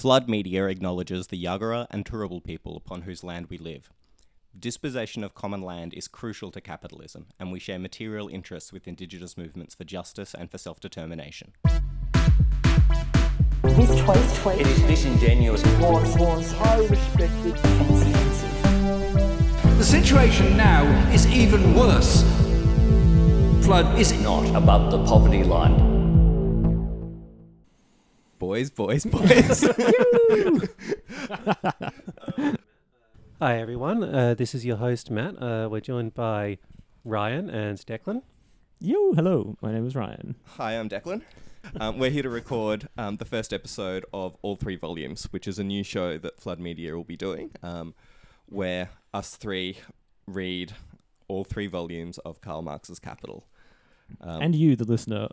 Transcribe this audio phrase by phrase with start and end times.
[0.00, 3.90] Flood Media acknowledges the Yagara and Turrbal people upon whose land we live.
[4.58, 9.36] Dispossession of common land is crucial to capitalism, and we share material interests with Indigenous
[9.36, 11.52] movements for justice and for self determination.
[13.62, 15.62] This choice, choice It is disingenuous.
[15.78, 19.76] was, was highly respected, offensive, offensive.
[19.76, 22.22] The situation now is even worse.
[23.66, 25.99] Flood is Not above the poverty line.
[28.40, 29.60] Boys, boys, boys.
[33.38, 35.34] Hi everyone, uh, this is your host Matt.
[35.42, 36.56] Uh, we're joined by
[37.04, 38.22] Ryan and Declan.
[38.80, 39.58] Yo, hello.
[39.60, 40.36] My name is Ryan.
[40.56, 41.20] Hi, I'm Declan.
[41.78, 45.58] Um, we're here to record um, the first episode of All Three Volumes, which is
[45.58, 47.92] a new show that Flood Media will be doing, um,
[48.46, 49.76] where us three
[50.26, 50.72] read
[51.28, 53.44] all three volumes of Karl Marx's Capital.
[54.22, 55.28] Um, and you, the listener,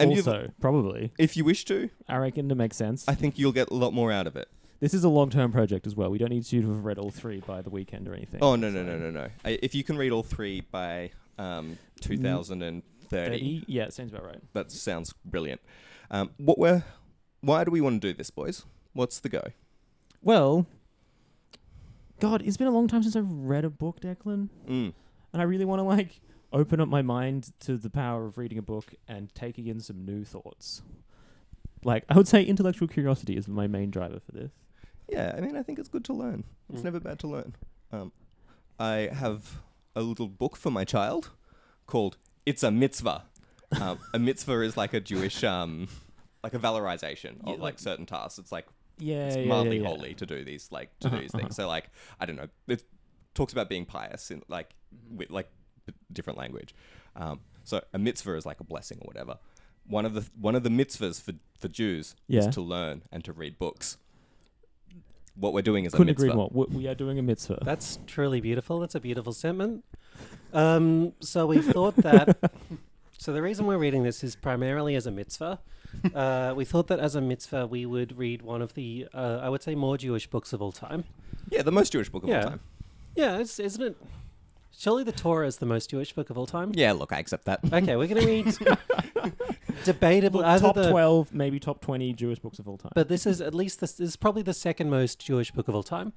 [0.00, 1.12] and you- also, probably.
[1.18, 3.04] if you wish to, I reckon to make sense.
[3.08, 4.48] I think you'll get a lot more out of it.
[4.80, 6.10] this is a long term project as well.
[6.10, 8.40] We don't need you to have read all three by the weekend or anything.
[8.42, 9.28] Oh no no no no no!
[9.44, 13.64] I- If you can read all three by um, 2030, 30?
[13.66, 14.40] Yeah, sounds about right.
[14.52, 15.60] that sounds brilliant.
[16.10, 16.84] Um, what we're,
[17.40, 18.64] why do we want to do this, boys?
[18.92, 19.42] What's the go?
[20.22, 20.66] Well,
[22.20, 24.48] God, it's been a long time since I've read a book, Declan.
[24.68, 24.92] Mm.
[25.32, 26.20] And I really want to, like,
[26.54, 30.04] open up my mind to the power of reading a book and taking in some
[30.06, 30.82] new thoughts.
[31.84, 34.52] Like, I would say intellectual curiosity is my main driver for this.
[35.08, 36.44] Yeah, I mean, I think it's good to learn.
[36.72, 36.84] It's Mm.
[36.84, 37.54] never bad to learn.
[37.92, 38.12] Um,
[38.78, 39.60] I have
[39.94, 41.30] a little book for my child
[41.86, 42.16] called
[42.46, 43.24] "It's a Mitzvah."
[43.80, 45.88] um, a mitzvah is like a Jewish, um,
[46.42, 48.38] like a valorization of Yeah, like like- certain tasks.
[48.38, 48.66] It's like
[48.98, 49.88] Yeah, it's yeah, mildly yeah, yeah.
[49.88, 51.42] holy to do these like to Uh-huh, do these uh-huh.
[51.42, 51.56] things.
[51.60, 52.82] So like I don't know, it
[53.34, 55.16] talks about being pious in like Mm-hmm.
[55.18, 55.63] with like b-
[56.12, 56.74] different language.
[57.16, 59.38] Um, so a mitzvah is like a blessing or whatever.
[59.86, 62.40] One of the one of the mitzvahs for for Jews Yeah.
[62.40, 63.98] is to learn and to read books.
[65.36, 66.26] What we're doing is Couldn't a mitzvah.
[66.26, 66.50] agree more.
[66.52, 67.58] We- We are doing a mitzvah.
[67.62, 68.78] That's truly beautiful.
[68.80, 69.84] That's a beautiful sentiment.
[70.52, 72.52] Um, so we thought that.
[73.18, 75.58] so the reason we're reading this is primarily as a mitzvah.
[76.14, 79.48] Uh, we thought that as a mitzvah we would read one of the, uh, I
[79.48, 81.04] would say, more Jewish books of all time.
[81.50, 82.42] Yeah, the most Jewish book of Yeah.
[82.44, 82.60] all time.
[83.16, 83.96] Yeah, it's, isn't it?
[84.76, 86.72] Surely the Torah is the most Jewish book of all time.
[86.74, 87.60] Yeah, look, I accept that.
[87.72, 89.32] Okay, we're going to read
[89.84, 90.40] debatable.
[90.40, 92.92] Look, either top the, 12, maybe top 20 Jewish books of all time.
[92.94, 95.74] But this is at least this, this is probably the second most Jewish book of
[95.74, 96.12] all time,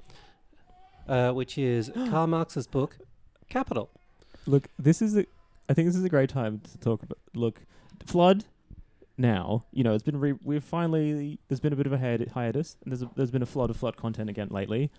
[1.08, 2.98] uh, which is Karl Marx's book
[3.50, 3.90] Capital.
[4.46, 5.26] look, this is a.
[5.70, 7.20] I think this is a great time to talk about.
[7.36, 7.62] Look,
[8.06, 8.46] flood.
[9.20, 12.30] Now, you know, it's been re- we've finally there's been a bit of a hiat-
[12.30, 14.92] hiatus, and there's a, there's been a flood of flood content again lately.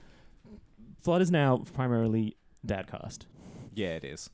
[1.02, 2.36] Flood is now primarily
[2.66, 3.26] dadcast.
[3.78, 4.30] Yeah, it is.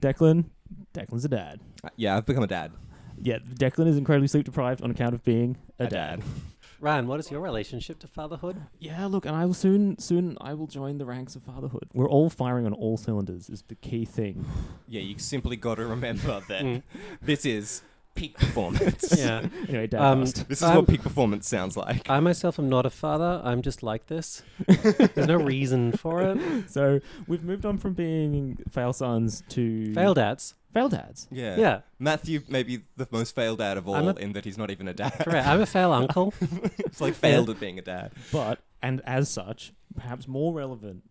[0.00, 0.44] Declan,
[0.92, 1.60] Declan's a dad.
[1.82, 2.72] Uh, Yeah, I've become a dad.
[3.20, 6.20] Yeah, Declan is incredibly sleep deprived on account of being a, A dad.
[6.20, 6.22] dad.
[6.80, 8.56] Ryan, what is your relationship to fatherhood?
[8.78, 11.88] Yeah, look, and I will soon soon I will join the ranks of fatherhood.
[11.94, 14.44] We're all firing on all cylinders is the key thing.
[14.88, 16.82] Yeah, you simply got to remember that Mm.
[17.22, 17.82] this is
[18.14, 19.14] peak performance.
[19.18, 19.46] Yeah.
[19.68, 20.46] Anyway, Um, dadcast.
[20.48, 22.08] This is I'm- what peak performance sounds like.
[22.10, 23.40] I myself am not a father.
[23.44, 24.42] I'm just like this.
[24.66, 26.70] There's no reason for it.
[26.70, 30.54] so we've moved on from being fail sons to Fail dads.
[30.72, 31.26] fail dads.
[31.30, 31.56] Yeah.
[31.56, 31.80] Yeah.
[31.98, 34.70] Matthew may be the most failed dad of all I'm a- in that he's not
[34.70, 35.12] even a dad.
[35.20, 35.46] Correct.
[35.46, 36.32] I'm a fail uncle.
[36.78, 38.12] it's like failed at being a dad.
[38.32, 41.02] But and as such, perhaps more relevant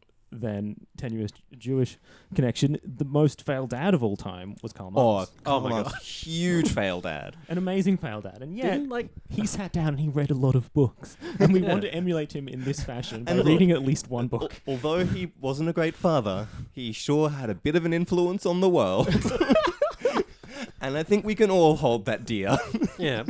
[0.42, 1.98] than tenuous Jewish
[2.36, 5.32] connection, the most failed dad of all time was Karl Oh, Marx.
[5.46, 5.96] oh my my god.
[6.02, 7.36] Huge failed dad.
[7.48, 10.36] An amazing failed dad, and yet Didn't, like he sat down and he read a
[10.36, 13.48] lot of books, and we want to emulate him in this fashion by And look-
[13.48, 14.54] reading at least one book.
[14.68, 18.46] Al- Although he wasn't a great father, he sure had a bit of an influence
[18.46, 19.08] on the world.
[20.82, 22.58] and I think we can all hold that dear.
[22.98, 23.24] yeah.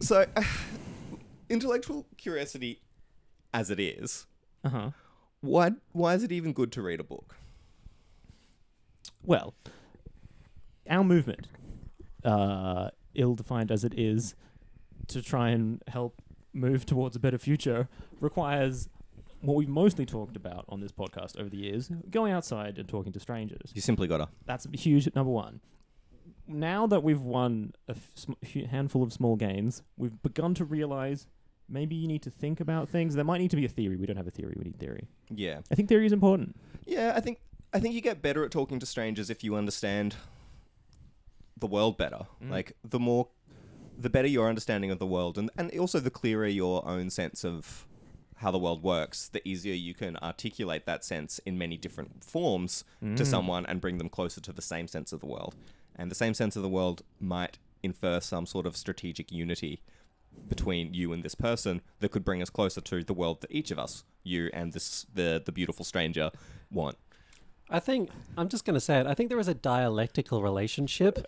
[0.00, 0.26] So,
[1.48, 2.80] intellectual curiosity
[3.52, 4.26] as it is,
[4.64, 4.90] Uh huh.
[5.44, 7.36] Why why is it even good to read a book?
[9.22, 9.54] Well,
[10.88, 11.48] our movement,
[12.24, 14.34] uh, ill-defined as it is,
[15.08, 16.20] to try and help
[16.52, 17.88] move towards a better future,
[18.20, 18.88] requires
[19.40, 23.12] what we've mostly talked about on this podcast over the years: going outside and talking
[23.12, 23.72] to strangers.
[23.74, 24.28] You simply gotta.
[24.46, 25.08] That's huge.
[25.14, 25.60] Number one.
[26.46, 31.26] Now that we've won a f- handful of small gains, we've begun to realize
[31.68, 33.14] maybe you need to think about things.
[33.14, 33.96] There might need to be a theory.
[33.96, 34.54] We don't have a theory.
[34.56, 35.08] We need theory.
[35.30, 35.60] Yeah.
[35.70, 36.56] I think theory is important.
[36.86, 37.38] Yeah, I think
[37.72, 40.16] I think you get better at talking to strangers if you understand
[41.58, 42.26] the world better.
[42.42, 42.50] Mm.
[42.50, 43.28] Like the more
[43.98, 47.44] the better your understanding of the world and, and also the clearer your own sense
[47.44, 47.86] of
[48.38, 52.84] how the world works, the easier you can articulate that sense in many different forms
[53.02, 53.16] Mm.
[53.16, 55.54] to someone and bring them closer to the same sense of the world.
[55.96, 59.80] And the same sense of the world might infer some sort of strategic unity
[60.48, 63.70] between you and this person that could bring us closer to the world that each
[63.70, 66.30] of us, you and this the the beautiful stranger,
[66.70, 66.96] want.
[67.70, 69.06] I think I'm just going to say it.
[69.06, 71.26] I think there is a dialectical relationship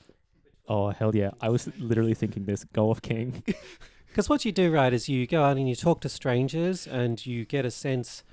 [0.69, 1.31] Oh hell yeah!
[1.41, 2.65] I was literally thinking this.
[2.65, 3.43] Go off, King.
[4.09, 7.25] because what you do, right, is you go out and you talk to strangers, and
[7.25, 8.25] you get a sense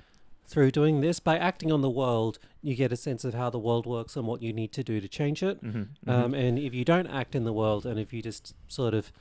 [0.46, 2.38] through doing this by acting on the world.
[2.60, 5.00] You get a sense of how the world works and what you need to do
[5.00, 5.62] to change it.
[5.62, 6.10] mm-hmm.
[6.10, 9.12] Um, and if you don't act in the world, and if you just sort of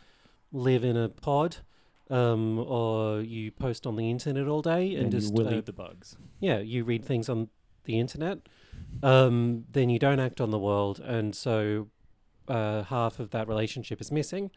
[0.53, 1.57] live in a pod,
[2.09, 5.65] um, or you post on the internet all day and, and just will uh, eat
[5.65, 6.15] the bugs.
[6.39, 7.49] yeah, you read things on
[7.85, 8.37] the internet,
[9.01, 11.89] um, then you don't act on the world, and so
[12.47, 14.51] uh, half of that relationship is missing.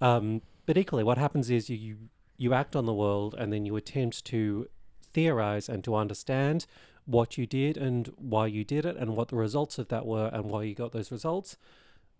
[0.00, 1.96] Um, but equally, what happens is you, you
[2.36, 4.68] you act on the world, and then you attempt to
[5.12, 6.66] theorize and to understand
[7.06, 10.30] what you did and why you did it, and what the results of that were,
[10.32, 11.56] and why you got those results.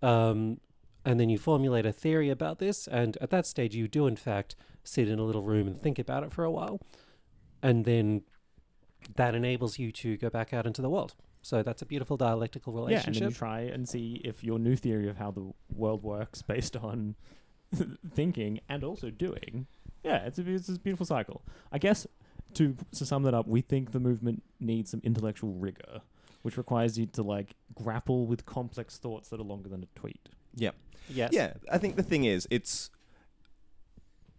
[0.03, 0.61] Um,
[1.05, 4.17] and then you formulate a theory about this, and at that stage, you do in
[4.17, 6.81] fact sit in a little room and think about it for a while,
[7.63, 8.23] and then
[9.17, 11.15] that enables you to go back out into the world.
[11.43, 13.05] So that's a beautiful dialectical relationship.
[13.05, 16.03] Yeah, and then you try and see if your new theory of how the world
[16.03, 17.17] works based on
[18.15, 19.67] thinking and also doing.
[20.03, 21.43] Yeah, it's a, it's a beautiful cycle.
[21.71, 22.07] I guess
[22.55, 26.01] to to sum that up, we think the movement needs some intellectual rigor,
[26.43, 30.29] which requires you to like grapple with complex thoughts that are longer than a tweet.
[30.57, 30.75] Yep.
[31.09, 31.31] yes.
[31.33, 32.91] Yeah, I think the thing is, it's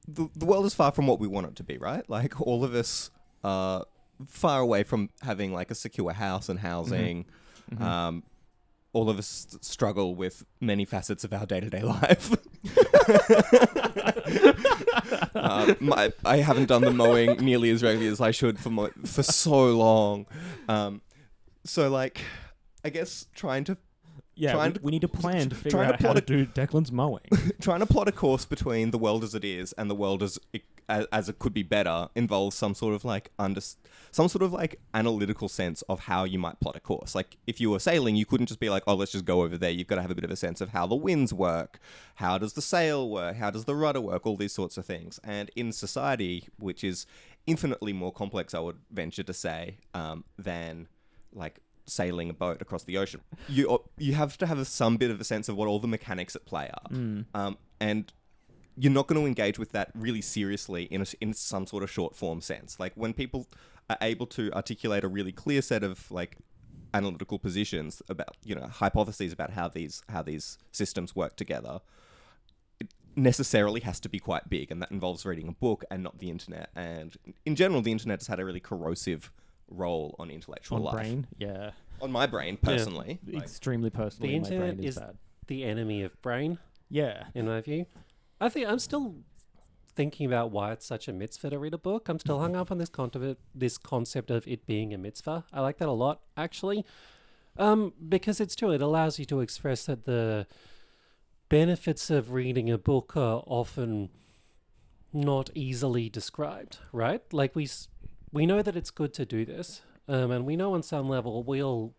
[0.07, 2.07] the the world is far from what we want it to be, right?
[2.09, 3.11] Like all of us
[3.43, 3.85] are
[4.27, 7.25] far away from having like a secure house and housing.
[7.73, 7.81] Mhm.
[7.81, 8.23] Um,
[8.93, 12.31] all of us struggle with many facets of our day to day life.
[15.35, 18.91] uh, my, I haven't done the mowing nearly as regularly as I should for mo-
[19.05, 20.25] for so long.
[20.69, 21.01] Um,
[21.65, 22.21] so like,
[22.83, 23.77] I guess trying to
[24.35, 26.21] Yeah, Trying we, to- we need a plan to figure trying to out how to
[26.21, 27.23] do Declan's mowing.
[27.61, 30.37] trying to plot a course between the world as it is and the world as
[30.51, 33.61] it, as, as it could be better involves some sort of like under
[34.11, 37.15] some sort of like analytical sense of how you might plot a course.
[37.15, 39.57] Like if you were sailing, you couldn't just be like, "Oh, let's just go over
[39.57, 41.79] there." You've got to have a bit of a sense of how the winds work,
[42.15, 45.19] how does the sail work, how does the rudder work, all these sorts of things.
[45.23, 47.05] And in society, which is
[47.47, 50.87] infinitely more complex, I would venture to say, um, than
[51.33, 53.21] like sailing a boat across the ocean.
[53.47, 56.35] You you have to have some bit of a sense of what all the mechanics
[56.35, 56.95] at play are,
[57.33, 58.11] um, and
[58.77, 61.89] you're not going to engage with that really seriously in a, in some sort of
[61.89, 62.79] short form sense.
[62.79, 63.47] Like when people
[63.89, 66.37] are able to articulate a really clear set of like
[66.93, 71.81] analytical positions about you know hypotheses about how these how these systems work together.
[72.79, 76.19] It necessarily has to be quite big, and that involves reading a book and not
[76.19, 76.69] the internet.
[76.75, 77.15] And
[77.45, 79.31] in general, the internet has had a really corrosive
[79.69, 81.71] role on intellectual On life brain, yeah,
[82.01, 83.19] on my brain personally.
[83.25, 84.29] Like, extremely personally.
[84.29, 85.17] The my internet brain is, is- bad.
[85.47, 86.57] The enemy of brain,
[86.89, 87.85] Yeah, in my view.
[88.41, 89.15] I think I'm still
[89.95, 92.09] thinking about why it's such a mitzvah to read a book.
[92.09, 95.45] I'm still hung up on this concept, this concept of it being a mitzvah.
[95.53, 96.83] I like that a lot, actually,
[97.57, 98.71] um, because it's true.
[98.71, 100.47] It allows you to express that the
[101.47, 104.09] benefits of reading a book are often
[105.13, 107.21] not easily described, right?
[107.31, 107.87] Like we s-
[108.35, 111.41] we know that it's good to do this, um, and we know on some level
[111.43, 111.93] we'll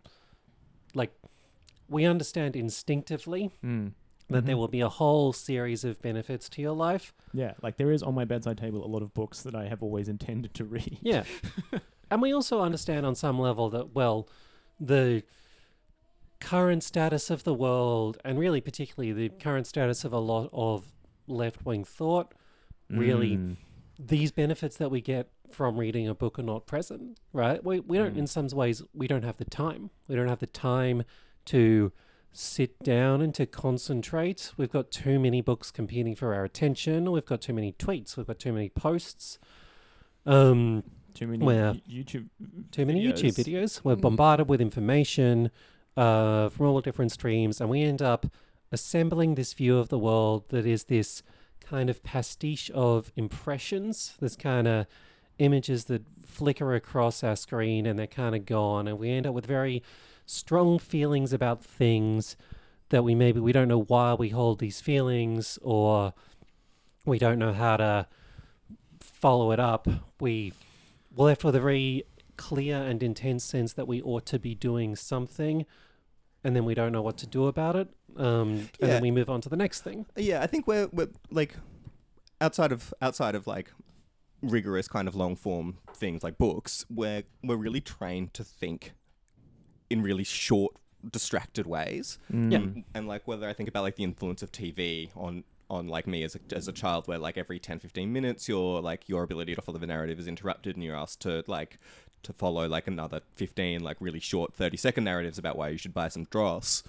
[0.94, 1.12] like
[1.88, 3.92] we understand instinctively Mm.
[4.28, 4.58] that there Mhm.
[4.58, 7.14] will be a whole series of benefits to your life.
[7.32, 9.82] Yeah, like there is on my bedside table a lot of books that I have
[9.82, 10.98] always intended to read.
[11.00, 11.24] Yeah.
[12.10, 14.28] and we also understand on some level that, well,
[14.81, 15.22] the
[16.40, 20.93] current status of the world, and really particularly the current status of a lot of
[21.28, 22.34] left wing thought,
[22.90, 23.56] really, Mm.
[23.98, 27.62] these benefits that we get from reading a book are not present, right?
[27.65, 28.19] We, we don't, Mm.
[28.19, 29.91] in some ways, we don't have the time.
[30.08, 31.03] We don't have the time
[31.46, 31.93] to
[32.32, 34.53] sit down and to concentrate.
[34.56, 37.10] We've got too many books competing for our attention.
[37.10, 38.17] We've got too many tweets.
[38.17, 39.38] We've got too many posts.
[40.24, 40.82] Um,
[41.15, 42.29] Too many Where- y- YouTube.
[42.70, 43.44] too many YouTube videos.
[43.81, 43.84] videos.
[43.84, 44.00] We're Mm.
[44.03, 45.50] bombarded with information
[45.96, 48.26] uh, from all the different streams, and we end up
[48.70, 51.22] assembling this view of the world that is this
[51.60, 54.86] kind of pastiche of impressions, this kind of
[55.38, 59.34] images that flicker across our screen and they're kind of gone, and we end up
[59.34, 59.82] with very
[60.26, 62.36] strong feelings about things
[62.88, 66.12] that we maybe we don't know why we hold these feelings or
[67.05, 68.06] we don't know how to
[69.00, 69.86] follow it up.
[70.20, 70.52] We
[71.14, 72.05] we're left with a very
[72.36, 75.64] clear and intense sense that we ought to be doing something,
[76.44, 77.88] and then we don't know what to do about it.
[78.16, 78.86] Um, and Yeah.
[78.88, 80.06] then we move on to the next thing.
[80.16, 81.56] yeah, I think we're we're like
[82.40, 83.70] outside of outside of like
[84.43, 88.93] rigorous kind of long form things like books, we're we're really trained to think
[89.90, 90.74] in really short,
[91.08, 92.19] distracted ways.
[92.31, 92.58] Yeah.
[92.58, 92.84] Mm.
[92.94, 96.22] and like whether I think about like the influence of TV on on like me
[96.22, 99.55] as a, as a child where like every 10 15 minutes your like your ability
[99.55, 101.78] to follow the narrative is interrupted and you're asked to like
[102.22, 105.93] to follow like another 15 like really short 30 second narratives about why you should
[105.93, 106.82] buy some dross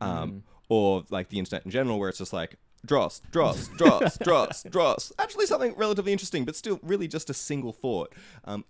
[0.00, 4.62] um, or like the internet in general where it's just like dross dross dross dross
[4.64, 5.12] dross.
[5.18, 8.12] Actually something relatively interesting but still really just a single thought.
[8.44, 8.64] Um,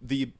[0.00, 0.32] the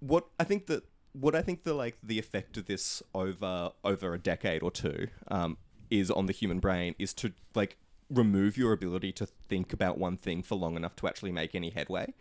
[0.00, 4.14] what I think that what I think the like the effect of this over over
[4.14, 5.56] a decade or two um,
[5.90, 7.76] is on the human brain is to like
[8.10, 11.70] remove your ability to think about one thing for long enough to actually make any
[11.70, 12.12] headway.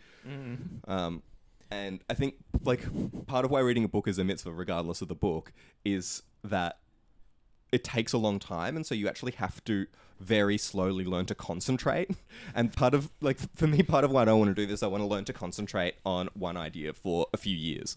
[0.88, 1.24] Um,
[1.72, 2.82] and I think like
[3.28, 5.54] part of why reading a book is a mitzvah, regardless of the book,
[5.86, 6.80] is that
[7.72, 9.86] it takes a long time and so you actually have to
[10.20, 12.10] very slowly learn to concentrate
[12.56, 14.82] and part of like for me part of why i don't want to do this
[14.82, 17.96] i want to learn to concentrate on one idea for a few years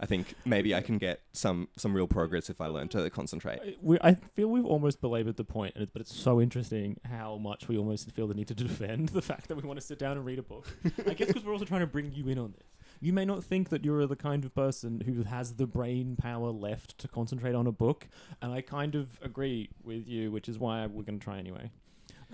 [0.00, 3.58] i think maybe i can get some some real progress if i learn to concentrate
[3.64, 7.66] I- We, I feel we've almost belabored the point but it's so interesting how much
[7.66, 10.16] we almost feel the need to defend the fact that we want to sit down
[10.16, 10.66] and read a book.
[11.06, 12.66] I guess because we're also trying to bring you in on this.
[13.00, 16.50] You may not think that you're the kind of person who has the brain power
[16.50, 18.08] left to concentrate on a book,
[18.42, 21.70] and I kind of agree with you, which is why we're going to try anyway.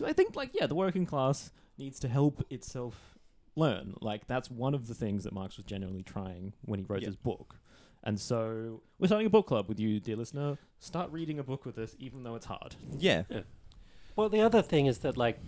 [0.04, 3.18] I think, like, yeah, the working class needs to help itself
[3.56, 3.94] learn.
[4.00, 7.08] Like, that's one of the things that Marx was genuinely trying when he wrote Yeah.
[7.08, 7.56] this book.
[8.04, 10.58] And so we're starting a book club with you, dear listener.
[10.80, 12.74] Start reading a book with us, even though it's hard.
[12.98, 13.22] yeah
[14.16, 15.38] Well, the other thing is that like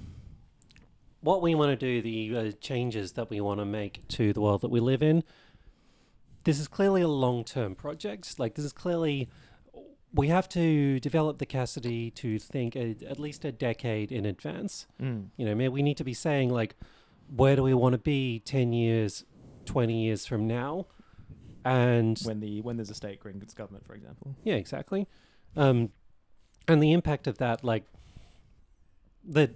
[1.25, 4.40] what we want to do, the uh, changes that we want to make to the
[4.40, 5.25] world that we live in.
[6.45, 8.38] This is clearly a long-term project.
[8.38, 9.28] Like this is clearly
[10.12, 14.87] we have to develop the capacity to think a, at least a decade in advance.
[15.00, 15.28] Mm.
[15.38, 16.76] You know, maybe we need to be saying like,
[17.35, 19.25] where do we want to be ten years,
[19.64, 20.87] twenty years from now,
[21.64, 24.37] and When the when there's a state green government, for example.
[24.45, 25.09] yeah, exactly.
[25.57, 25.90] Um,
[26.69, 27.85] and the impact of that, like
[29.26, 29.50] the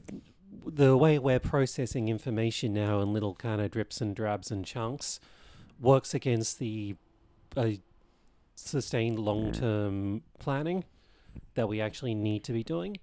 [0.70, 5.20] the way we're processing information now in little kind of drips and drabs and chunks,
[5.80, 6.96] works against the
[7.56, 7.70] uh,
[8.54, 10.84] sustained long term planning
[11.54, 12.98] that we actually need to be doing.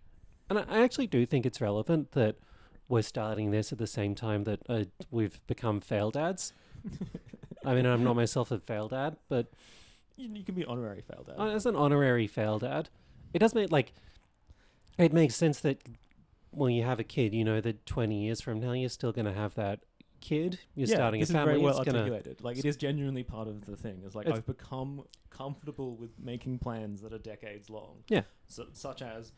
[0.50, 2.36] And I, actually do think it's relevant that
[2.88, 6.54] we're starting this at the same time that uh, we've become failed dads.
[7.66, 9.48] I mean, I'm not myself a failed dad, but
[10.18, 11.36] You, you can be honorary failed dad.
[11.40, 12.90] uh, as an honorary failed dad,
[13.34, 13.94] it does make like
[15.00, 15.80] it makes sense that
[16.56, 19.26] when you have a kid, you know that twenty years from now you're still going
[19.26, 19.82] to have that
[20.22, 20.60] kid.
[20.76, 21.54] You're yeah, starting this a is family.
[21.54, 22.44] very well it's gonna articulated.
[22.44, 24.02] Like it is genuinely part of the thing.
[24.06, 28.04] It's like It's- I've become comfortable with making plans that are decades long.
[28.08, 28.22] Yeah.
[28.48, 29.34] So, such as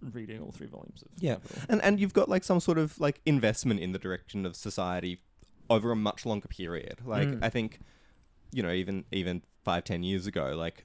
[0.00, 1.34] reading all three volumes of Yeah.
[1.36, 1.62] Capital.
[1.68, 5.20] and and you've got like some sort of like investment in the direction of society
[5.70, 7.38] over a much longer period like Mm.
[7.40, 7.78] i think
[8.50, 10.84] you know even even five ten years ago like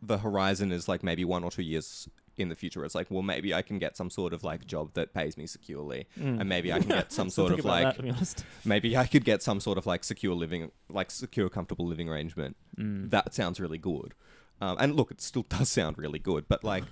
[0.00, 3.22] the horizon is like maybe one or two years in the future it's like well
[3.22, 6.40] maybe i can get some sort of like job that pays me securely Mm.
[6.40, 8.44] and maybe i can get some sort of like that, to be honest.
[8.64, 12.56] maybe i could get some sort of like secure living like secure comfortable living arrangement
[12.78, 13.08] Mm.
[13.10, 14.12] that sounds really good.
[14.60, 16.84] Um, and look, it still does sound really good, but like,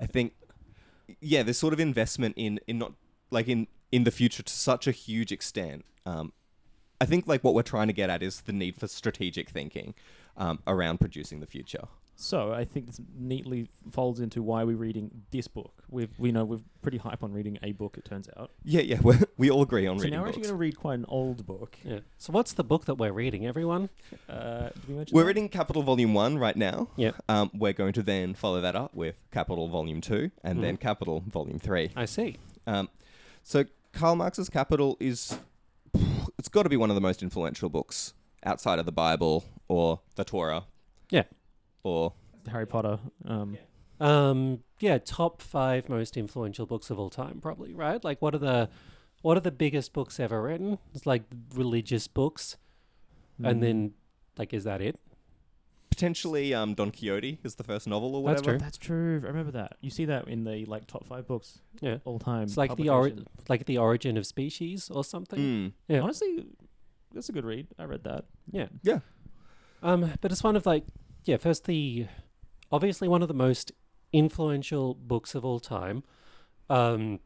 [0.00, 0.32] I think,
[1.20, 2.92] yeah, this sort of investment in in not
[3.30, 5.84] like in in the future to such a huge extent.
[6.06, 6.32] Um,
[7.00, 9.94] I think like what we're trying to get at is the need for strategic thinking
[10.36, 11.84] um, around producing the future.
[12.22, 15.72] So I think this neatly folds into why we're reading this book.
[15.88, 17.96] We've we know we're pretty hype on reading a book.
[17.96, 18.50] It turns out.
[18.62, 19.98] Yeah, yeah, we we all agree on reading.
[19.98, 20.48] so reading now we're actually books.
[20.48, 21.78] going to read quite an old book.
[21.82, 22.00] Yeah.
[22.18, 23.88] So what's the book that we're reading, everyone?
[24.28, 25.26] Uh, did we mention We're that?
[25.28, 26.88] reading Capital Volume One right now.
[26.96, 27.12] Yeah.
[27.28, 30.62] Um, we're going to then follow that up with Capital Volume Two, and Hmm.
[30.62, 31.90] then Capital Volume Three.
[31.96, 32.36] I see.
[32.66, 32.90] Um,
[33.42, 35.38] so Karl Marx's Capital is
[36.38, 38.12] it's got to be one of the most influential books
[38.44, 40.64] outside of the Bible or the Torah.
[41.10, 41.24] Yeah.
[41.82, 42.12] Or
[42.50, 42.98] Harry Potter.
[43.24, 43.56] Um,
[44.00, 48.02] Um, yeah, top five most influential books of all time, probably right.
[48.02, 48.68] Like, what are the
[49.22, 50.78] what are the biggest books ever written?
[50.94, 52.56] It's like religious books,
[53.40, 53.48] Mm.
[53.50, 53.92] and then
[54.38, 54.98] like, is that it?
[55.90, 58.56] potentially um, Don Quixote is the first novel or whatever.
[58.56, 59.18] That's true.
[59.18, 59.20] That's true.
[59.24, 59.76] I remember that.
[59.82, 61.98] You see that in the like top five books Yeah.
[62.04, 62.44] all time.
[62.44, 65.38] It's like the ori- like the origin of species or something.
[65.38, 65.72] Mm.
[65.88, 66.00] Yeah.
[66.00, 66.46] Honestly,
[67.12, 67.66] that's a good read.
[67.78, 68.24] I read that.
[68.50, 68.68] Yeah.
[68.82, 69.00] Yeah.
[69.82, 70.84] Um, but it's one of like,
[71.24, 72.06] yeah, first the,
[72.72, 73.72] obviously one of the most
[74.12, 76.02] influential books of all time,
[76.68, 77.20] um,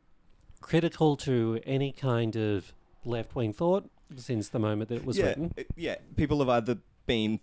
[0.60, 2.72] critical to any kind of
[3.04, 5.52] left wing thought since the moment that it was yeah, written.
[5.56, 5.96] it- yeah.
[6.16, 7.40] People have either been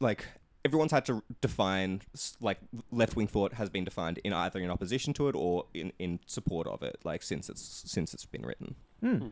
[0.00, 0.26] like
[0.64, 2.02] everyone's had to define
[2.40, 2.58] like
[2.90, 6.20] left wing thought has been defined in either in opposition to it or in, in
[6.26, 6.98] support of it.
[7.04, 8.74] Like since it's since it's been written.
[9.00, 9.28] Hmm.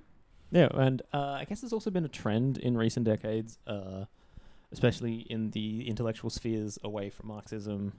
[0.51, 4.07] Yeah, and uh, I guess there's also been a trend in recent decades, uh,
[4.73, 7.93] especially in the intellectual spheres away from Marxism.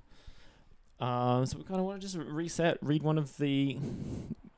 [0.99, 3.77] Um, so we kind of want to just reset, read one of the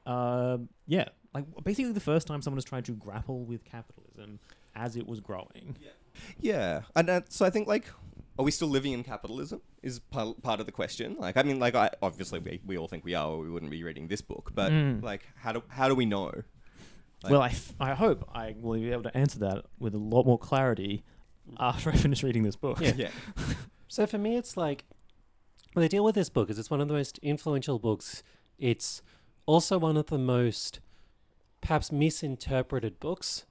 [0.06, 4.40] um, yeah, like basically the first time someone has tried to grapple with capitalism
[4.76, 5.76] as it was growing.
[6.40, 7.86] Yeah, and uh, so I think like,
[8.40, 9.62] are we still living in capitalism?
[9.84, 11.16] Is par- part of the question.
[11.20, 13.72] Like, I mean, like, I obviously we, we all think we are, or we wouldn't
[13.72, 14.52] be reading this book.
[14.54, 15.02] But Mm.
[15.04, 16.32] like, how do how do we know?
[17.24, 20.00] Like- well, I, f- I hope I will be able to answer that with a
[20.00, 21.04] lot more clarity
[21.60, 22.80] after I finish reading this book.
[22.80, 22.94] Yeah.
[22.96, 23.10] Yeah,
[23.88, 24.86] So for me, it's like
[25.74, 28.24] what I deal with this book is it's one of the most influential books.
[28.58, 29.02] It's
[29.46, 30.80] also one of the most
[31.62, 33.46] perhaps misinterpreted books.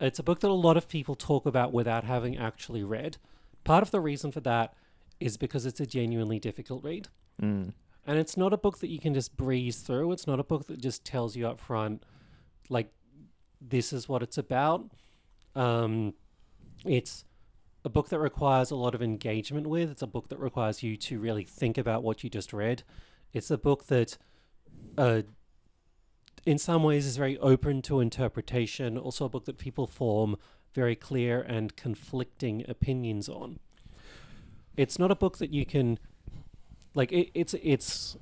[0.00, 3.18] It's a book that a lot of people talk about without having actually read.
[3.64, 4.74] Part of the reason for that
[5.18, 7.08] is because it's a genuinely difficult read.
[7.40, 7.74] Mm.
[8.06, 10.12] And it's not a book that you can just breeze through.
[10.12, 12.02] It's not a book that just tells you up front,
[12.68, 12.90] like,
[13.60, 14.90] this is what it's about.
[15.54, 16.14] Um,
[16.84, 17.24] it's
[17.84, 19.90] a book that requires a lot of engagement with.
[19.90, 22.82] It's a book that requires you to really think about what you just read.
[23.32, 24.18] It's a book that,
[24.98, 25.22] uh,
[26.44, 28.98] in some ways, is very open to interpretation.
[28.98, 30.36] Also, a book that people form
[30.74, 33.58] very clear and conflicting opinions on.
[34.76, 35.98] It's not a book that you can
[36.94, 38.16] like it, it's it's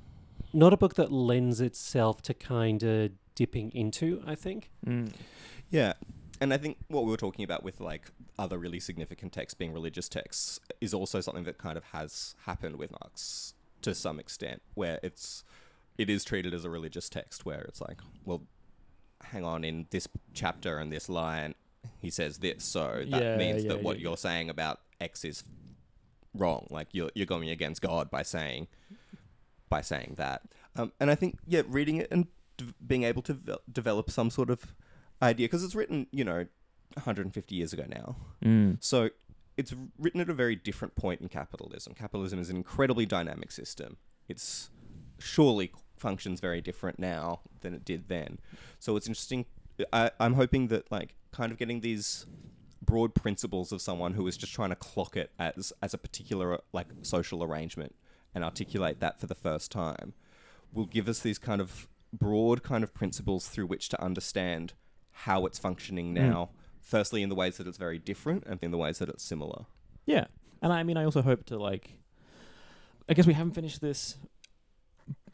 [0.52, 5.12] not a book that lends itself to kind of dipping into i think Mm.
[5.70, 5.92] yeah.
[6.40, 9.73] And I think what we were talking about with like other really significant texts being
[9.73, 14.62] religious texts is also something that kind of has happened with Marx to some extent,
[14.75, 15.45] where it's
[15.97, 18.42] it is treated as a religious text, where it's like, well,
[19.25, 21.54] hang on, in this chapter and this line,
[22.00, 25.25] he says this, so that Yeah, means yeah, that what yeah, you're saying about X
[25.25, 25.42] is
[26.35, 26.66] wrong.
[26.71, 28.68] Like you're you're going against God by saying
[29.68, 30.42] by saying that.
[30.76, 32.26] Um, and I think yeah, reading it and
[32.57, 34.75] d- being able to ve- develop some sort of
[35.22, 36.46] idea because it's written you know
[36.94, 38.16] 150 years ago now.
[38.44, 38.78] Mm.
[38.80, 39.10] So
[39.56, 41.94] it's written at a very different point in capitalism.
[41.94, 43.96] Capitalism is an incredibly dynamic system.
[44.28, 44.70] It's
[45.18, 48.38] surely functions very different now than it did then.
[48.78, 49.46] So it's interesting.
[49.92, 52.26] I, I'm hoping that like kind of getting these
[52.82, 56.59] broad principles of someone who is just trying to clock it as as a particular
[56.72, 57.94] like social arrangement
[58.35, 60.14] and articulate that for the first time
[60.72, 64.72] will give us these kind of broad kind of principles through which to understand
[65.24, 66.20] how it's functioning mm.
[66.20, 66.50] now
[66.81, 69.66] firstly in the ways that it's very different and in the ways that it's similar
[70.09, 70.24] Yeah,
[70.62, 71.90] and I mean, I also hope to like.
[73.11, 74.16] I guess we haven't finished this,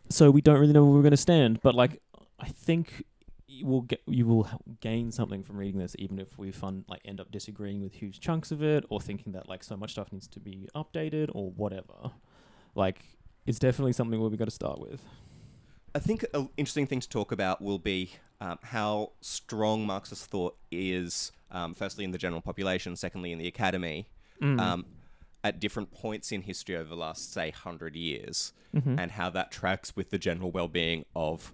[0.08, 1.60] so we don't really know where we're going to stand.
[1.62, 2.02] But like,
[2.40, 3.04] I think
[3.46, 6.84] you will get you will h- gain something from reading this, even if we fun
[6.88, 9.92] like end up disagreeing with huge chunks of it, or thinking that like so much
[9.92, 12.10] stuff needs to be updated or whatever.
[12.74, 13.04] Like,
[13.46, 15.00] it's definitely something where we got to start with.
[15.94, 20.56] I think an interesting thing to talk about will be um, how strong Marxist thought
[20.70, 24.06] is, um, firstly in the general population, secondly in the academy,
[24.42, 24.84] um,
[25.42, 29.94] at different points in history over the last, say, hundred years, and how that tracks
[29.94, 31.52] with the general well-being of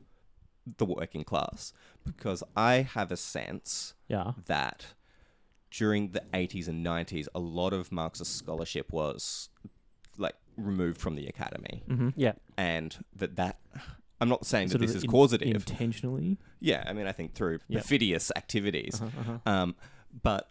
[0.79, 1.73] the working class.
[2.05, 4.33] Because I have a sense Yeah.
[4.47, 4.87] that
[5.71, 9.51] during the 80s and 90s, a lot of Marxist scholarship was
[10.17, 11.83] like removed from the academy,
[12.17, 13.59] yeah and that that.
[14.21, 15.49] I'm not saying that Sort of this is in- causative.
[15.55, 16.39] intentionally.
[16.61, 17.83] Yeah, I mean, I think through Yep.
[17.83, 19.01] perfidious activities.
[19.01, 19.75] Uh-huh, Um,
[20.23, 20.51] but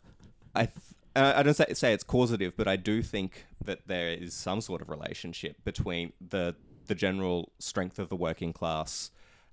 [0.56, 0.78] I, th-
[1.16, 4.62] uh, I don't say, say it's causative, but I do think that there is some
[4.62, 6.56] sort of relationship between the
[6.88, 9.12] the general strength of the working class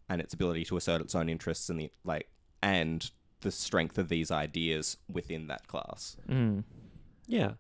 [0.09, 2.31] and its ability to assert its own interests and the like,
[2.63, 3.11] and
[3.43, 6.17] the strength of these ideas within that class.
[6.27, 6.65] Mm.
[7.27, 7.53] Yeah.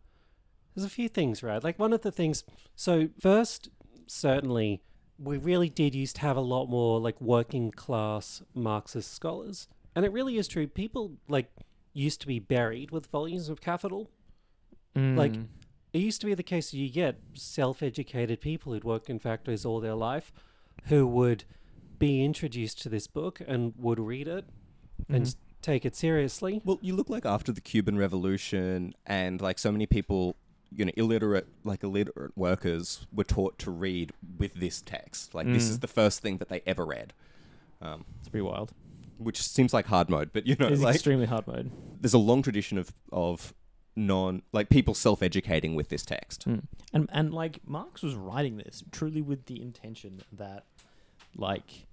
[0.75, 1.63] There's a few things, right?
[1.63, 2.43] Like one of the things
[2.75, 3.69] so first,
[4.07, 4.81] certainly
[5.19, 9.69] we really did used to have a lot more like working class Marxist scholars.
[9.95, 10.67] And it really is true.
[10.67, 11.51] People like
[11.95, 14.11] used to be buried with volumes of capital.
[14.95, 15.47] Like Mm.
[15.93, 19.19] it used to be the case that you get self educated people who'd worked in
[19.19, 20.33] factories all their life
[20.85, 21.45] who would
[21.99, 24.45] be introduced to this book and would read it
[25.09, 25.27] and Mhm.
[25.29, 26.61] s- take it seriously.
[26.65, 30.37] Well, you look like after the Cuban Revolution, and like so many people,
[30.77, 35.35] you know, illiterate, like illiterate workers, were taught to read with this text.
[35.35, 35.71] Like this Mm.
[35.71, 37.13] is the first thing that they ever read,
[37.81, 38.73] um, it's pretty wild.
[39.19, 40.31] which seems like hard mode.
[40.33, 41.71] But you know, It's like extremely hard mode.
[42.01, 43.55] there's a long tradition of of
[43.97, 46.47] non like people self educating with this text.
[46.47, 46.65] Mm.
[46.93, 50.67] And and like Marx was writing this truly with the intention that
[51.35, 51.87] like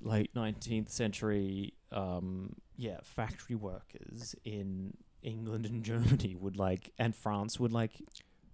[0.00, 7.58] late nineteenth century um yeah, factory workers in England and Germany would like and France
[7.60, 7.92] would like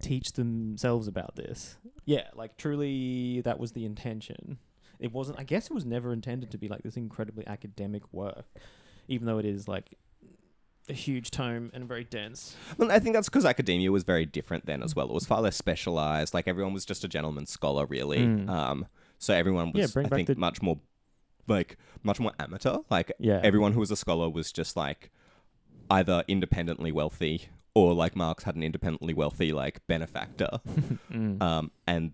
[0.01, 1.77] teach themselves about this.
[2.05, 4.57] Yeah, like truly that was the intention.
[4.99, 8.45] It wasn't I guess it was never intended to be like this incredibly academic work,
[9.07, 9.97] even though it is like
[10.89, 12.57] a huge tome and very dense.
[12.77, 15.07] Well, I think that's because academia was very different then as well.
[15.07, 16.33] It was far less specialized.
[16.33, 18.19] Like everyone was just a gentleman scholar, really.
[18.19, 18.49] Mm.
[18.49, 20.79] Um, so everyone was, bring I think, the- much more
[21.47, 22.79] like much more amateur.
[22.89, 23.39] Like Yeah.
[23.43, 25.09] everyone who was a scholar was just like
[25.93, 30.59] either independently wealthy or like Marx had an independently wealthy like benefactor.
[31.11, 31.39] Mm.
[31.43, 32.11] Um, and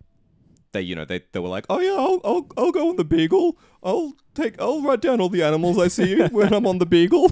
[0.73, 3.05] they, you know, they, they were like, oh yeah, I'll, I'll, I'll go on the
[3.05, 3.57] Beagle.
[3.81, 7.31] I'll take, I'll write down all the animals I see when I'm on the Beagle,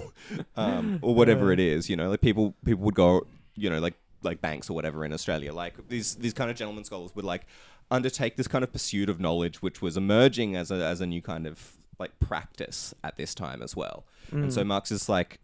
[0.56, 1.90] um, or whatever it is.
[1.90, 5.12] You know, like people, people would go, you know, like like banks or whatever in
[5.12, 5.54] Australia.
[5.54, 7.46] Like these these kind of gentlemen scholars would like
[7.92, 11.22] undertake this kind of pursuit of knowledge, which was emerging as a as a new
[11.22, 14.06] kind of like practice at this time as well.
[14.32, 15.42] And so Marx is like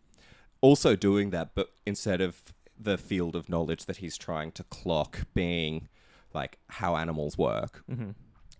[0.63, 2.41] also doing that, but instead of
[2.80, 5.88] the field of knowledge that he's trying to clock being
[6.34, 8.12] like how animals work Mm-hmm.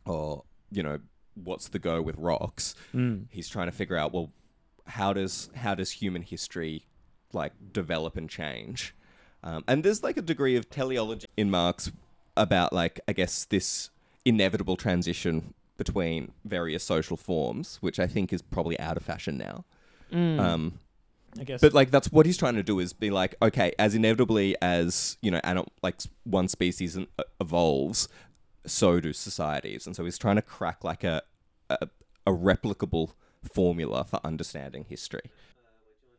[0.05, 0.99] or you know
[1.33, 3.25] what's the go with rocks Mm.
[3.31, 4.29] he's trying to figure out well
[4.85, 6.85] how does how does human history
[7.33, 8.93] like develop and change
[9.43, 11.91] um, and there's like a degree of teleology in marx
[12.37, 13.89] about like i guess this
[14.25, 19.65] inevitable transition between various social forms which i think is probably out of fashion now
[20.13, 20.77] um,
[21.39, 21.61] I guess.
[21.61, 25.17] but like that's what he's trying to do is be like, okay, as inevitably as
[25.21, 27.07] you know, anim- like one species en-
[27.39, 28.07] evolves,
[28.65, 31.21] so do societies, and so he's trying to crack like a
[31.69, 31.87] a,
[32.27, 33.11] a replicable
[33.53, 35.31] formula for understanding history.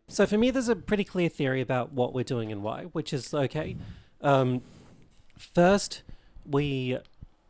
[0.08, 3.12] So for me, there's a pretty clear theory about what we're doing and why, which
[3.12, 3.76] is okay.
[4.20, 4.62] Um,
[5.38, 6.02] first,
[6.44, 6.98] we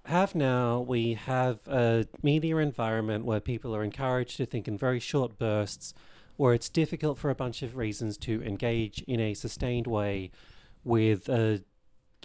[0.06, 5.00] have now we have a media environment where people are encouraged to think in very
[5.00, 5.94] short bursts,
[6.36, 10.30] where it's difficult for a bunch of reasons to engage in a sustained way
[10.82, 11.62] with a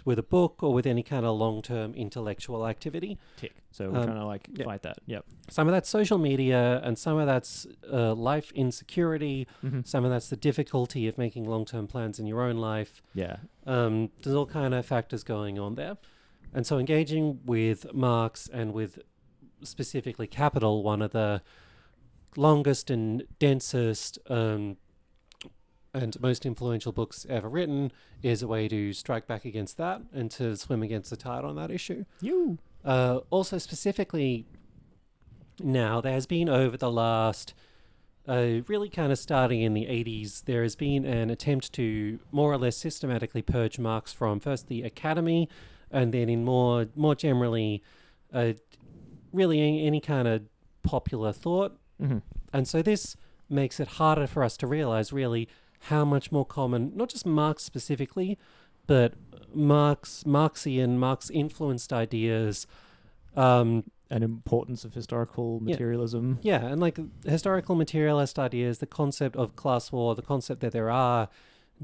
[0.04, 3.18] with a book or with any kind of long-term intellectual activity.
[3.36, 3.52] tick.
[3.70, 4.64] So we're um, trying to like yeah.
[4.64, 4.98] fight that.
[5.06, 5.24] Yep.
[5.50, 9.46] Some of that's social media, and some of that's uh, life insecurity.
[9.64, 9.80] Mm-hmm.
[9.84, 13.02] Some of that's the difficulty of making long-term plans in your own life.
[13.14, 13.36] Yeah.
[13.66, 15.98] Um, there's all kind of factors going on there,
[16.52, 18.98] and so engaging with Marx and with
[19.62, 21.42] specifically Capital, one of the
[22.36, 24.76] longest and densest um,
[25.92, 27.90] and most influential books ever written,
[28.22, 31.56] is a way to strike back against that and to swim against the tide on
[31.56, 32.04] that issue.
[32.20, 32.58] You.
[32.84, 34.46] Uh, also, specifically
[35.62, 37.54] now, there has been over the last,
[38.26, 42.52] uh, really kind of starting in the 80s, there has been an attempt to more
[42.52, 45.48] or less systematically purge Marx from first the academy
[45.90, 47.82] and then in more, more generally,
[48.32, 48.52] uh,
[49.32, 50.42] really any, any kind of
[50.82, 51.79] popular thought.
[52.00, 52.18] Mm-hmm.
[52.52, 53.16] And so this
[53.48, 55.48] makes it harder for us to realize really
[55.84, 58.38] how much more common, not just Marx specifically,
[58.86, 59.14] but
[59.54, 62.66] Marx, Marxian, Marx influenced ideas.
[63.36, 65.70] Um, An importance of historical Yeah.
[65.74, 66.38] materialism.
[66.42, 70.90] yeah, and like historical materialist ideas, the concept of class war, the concept that there
[70.90, 71.28] are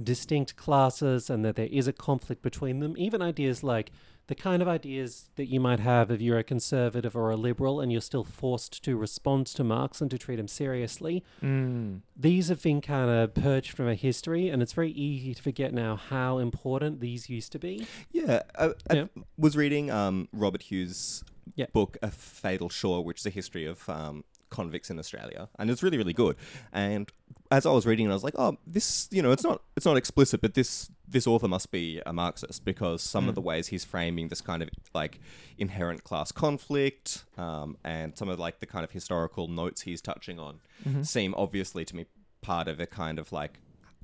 [0.02, 3.92] distinct classes and that there is a conflict between them, even ideas like
[4.28, 7.80] the kind of ideas that you might have if you're a conservative or a liberal
[7.80, 11.22] and you're still forced to respond to Marx and to treat him seriously.
[11.42, 12.00] Mm.
[12.16, 15.72] These have been kind of purged from our history, and it's very easy to forget
[15.72, 17.86] now how important these used to be.
[18.10, 19.04] Yeah, I, I Yeah.
[19.38, 21.22] was reading um, Robert Hughes'
[21.54, 21.66] Yeah.
[21.72, 25.82] book, A Fatal Shore, which is a history of um, convicts in Australia, and it's
[25.82, 26.36] really, really good.
[26.72, 27.10] And
[27.50, 29.86] as I was reading, it, I was like, oh, this, you know, it's not, it's
[29.86, 33.68] not explicit, but this, this author must be a Marxist because some of the ways
[33.68, 35.20] he's framing this kind of like
[35.58, 40.38] inherent class conflict, um, and some of like the kind of historical notes he's touching
[40.38, 40.60] on,
[41.04, 42.06] seem obviously to me
[42.42, 43.60] part of a kind of like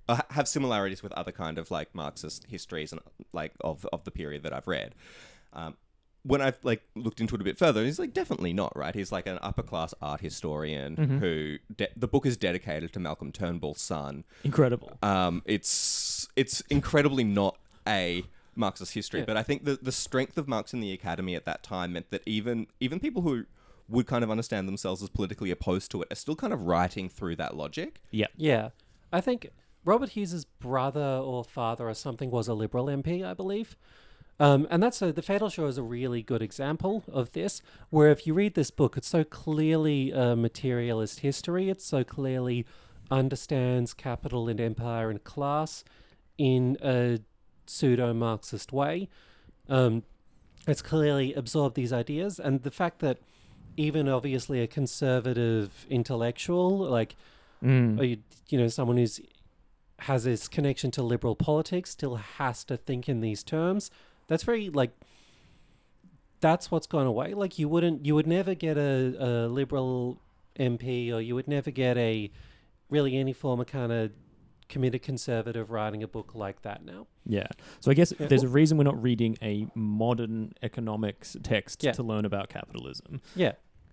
[0.09, 3.00] uh, have similarities with other kind of like Marxist histories and
[3.33, 4.94] like of of the period that I've read.
[5.52, 5.76] Um,
[6.24, 8.94] when I've like looked into it a bit further, he's like definitely not right.
[8.94, 13.32] He's like an upper class art historian who de- the book is dedicated to Malcolm
[13.32, 14.24] Turnbull's son.
[14.44, 14.98] Incredible.
[15.02, 17.56] Um, it's it's incredibly not
[17.87, 19.26] a Marxist history, Yeah.
[19.26, 22.11] but I think the the strength of Marx in the academy at that time meant
[22.11, 23.44] that even even people who
[23.88, 27.08] would kind of understand themselves as politically opposed to it are still kind of writing
[27.08, 28.00] through that logic.
[28.11, 28.70] Yeah, Yeah,
[29.12, 29.48] I think
[29.85, 33.76] Robert Hughes's brother or father or something was a Liberal MP, I believe.
[34.40, 38.11] Um, and that's a, the Fatal Shore is a really good example of this, where
[38.11, 41.68] if you read this book, it's so clearly a materialist history.
[41.68, 42.66] It so clearly
[43.11, 45.85] understands capital and empire and class
[46.38, 47.21] in a
[47.66, 49.09] pseudo Marxist way.
[49.68, 50.03] Um,
[50.66, 53.18] it's clearly absorbed these ideas, and the fact that
[53.77, 57.16] even obviously a conservative intellectual like
[57.62, 58.18] Mm.
[58.49, 59.21] you know someone who's
[60.01, 63.88] has this connection to liberal politics still has to think in these terms
[64.33, 64.90] that's very like
[66.40, 70.18] that's what's gone away like you wouldn't you would never get a, a liberal
[70.59, 72.31] mp or you would never get a
[72.90, 74.11] really any form of kind of
[74.68, 77.47] committed conservative writing a book like that now Yeah.
[77.81, 78.27] So I guess Yeah.
[78.27, 81.92] there's a reason we're not reading a modern economics text Yeah.
[81.92, 83.21] to learn about capitalism.
[83.37, 83.53] yeah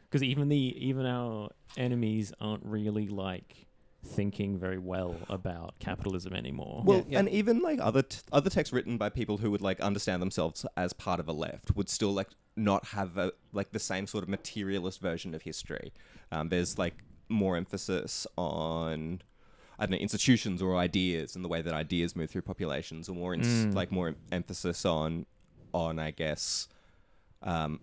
[0.10, 3.68] because even the even our enemies aren't really like
[4.04, 6.84] thinking very well about capitalism anymore.
[6.86, 7.20] Well, yeah.
[7.20, 10.66] and even like other t- other texts written by people who would like understand themselves
[10.78, 14.24] as part of a left would still like not have a, like the same sort
[14.24, 15.92] of materialist version of history.
[16.32, 16.96] Um, there's like
[17.28, 19.22] more emphasis on
[19.78, 23.16] I don't know institutions or ideas and the way that ideas move through populations, or
[23.16, 23.76] more ins- Mm.
[23.76, 25.26] like more emphasis on
[25.74, 26.68] on I guess.
[27.44, 27.80] Um,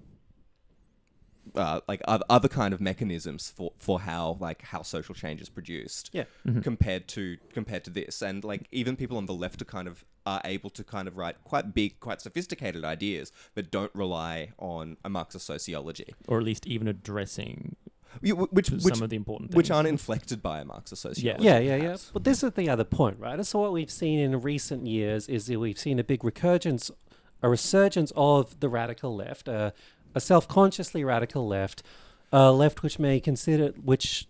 [1.55, 5.49] uh, like other, other kind of mechanisms for, for how like how social change is
[5.49, 6.25] produced Yeah.
[6.63, 10.05] compared to compared to this and like even people on the left are kind of
[10.27, 14.97] are able to kind of write quite big quite sophisticated ideas that don't rely on
[15.05, 17.77] a marxist sociology or at least even addressing
[18.23, 19.57] Yeah, wh- which some of the important things.
[19.57, 21.79] which aren't inflected by a marxist sociology Yeah, yeah, yeah.
[21.85, 22.11] perhaps.
[22.13, 23.45] But this is the other point, right?
[23.47, 26.91] So what we've seen in recent years is that we've seen a big recurgence,
[27.43, 29.71] a resurgence of the radical left, uh,
[30.17, 31.83] a self-consciously radical left,
[32.33, 34.27] a left which may consider, which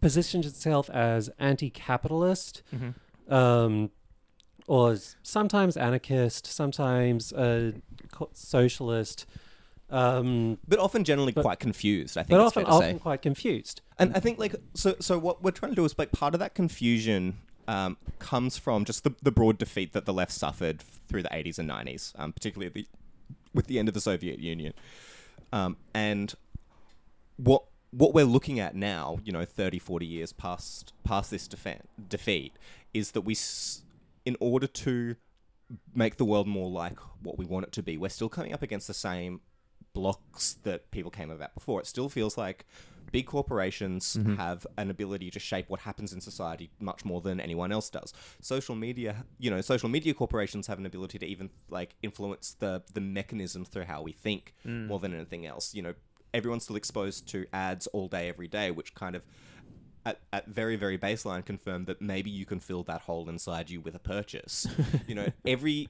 [0.00, 2.94] positions itself as anti-capitalist, Mhm.
[3.32, 3.90] um,
[4.66, 7.72] or sometimes anarchist, sometimes uh,
[8.10, 9.24] co- socialist,
[9.90, 12.84] um, but often generally But- quite confused i think but it's often, fair to say
[12.88, 13.80] often quite confused.
[13.98, 16.40] And I think like so so what we're trying to do is like part of
[16.40, 21.22] that confusion um, comes from just the, the broad defeat that the left suffered through
[21.22, 22.86] the 80s and 90s, um, particularly the,
[23.54, 24.72] with the end of the Soviet Union.
[25.52, 26.34] Um, and
[27.36, 31.80] what what we're looking at now, you know, 30, 40 years past past this defe-
[32.08, 32.52] defeat,
[32.92, 33.82] is that we, s-
[34.26, 35.16] in order to
[35.94, 38.62] make the world more like what we want it to be, we're still coming up
[38.62, 39.40] against the same
[39.94, 41.80] blocks that people came about before.
[41.80, 42.66] It still feels like
[43.12, 44.36] big corporations mm-hmm.
[44.36, 48.12] have an ability to shape what happens in society much more than anyone else does.
[48.40, 52.82] Social media, you know, social media corporations have an ability to even like influence the
[52.94, 54.86] the mechanisms through how we think mm.
[54.86, 55.74] more than anything else.
[55.74, 55.94] You know,
[56.34, 59.22] everyone's still exposed to ads all day every day, which kind of
[60.04, 63.80] at, at very very baseline confirm that maybe you can fill that hole inside you
[63.80, 64.66] with a purchase.
[65.06, 65.88] you know, every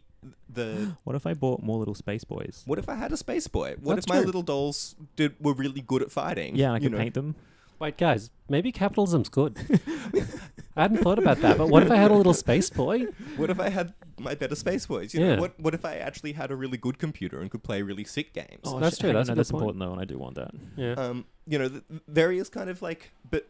[0.48, 2.62] the What if I bought more little space boys?
[2.66, 3.76] what if I had a space boy?
[3.80, 4.26] What That's if my true.
[4.26, 6.56] little dolls did were really good at fighting?
[6.56, 6.98] Yeah, I you could know?
[6.98, 7.34] paint them.
[7.78, 9.56] Wait, guys, maybe capitalism's good.
[10.76, 13.06] I hadn't thought about that, but what if I had a little space boy?
[13.36, 15.14] What if I had my better space boys?
[15.14, 15.34] You Yeah.
[15.36, 18.04] know, what what if I actually had a really good computer and could play really
[18.04, 18.62] sick games?
[18.64, 19.60] Oh, that's shit, true, hang on, that's a no, good that's point.
[19.62, 20.50] important though, and I do want that.
[20.76, 20.92] Yeah.
[20.94, 23.46] um, you know, the, various kind of like, but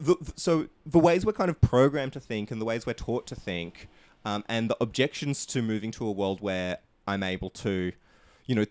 [0.00, 2.92] the, the- so the ways we're kind of programmed to think and the ways we're
[2.94, 3.88] taught to think,
[4.24, 7.92] um, and the objections to moving to a world where I'm able to,
[8.46, 8.66] you know,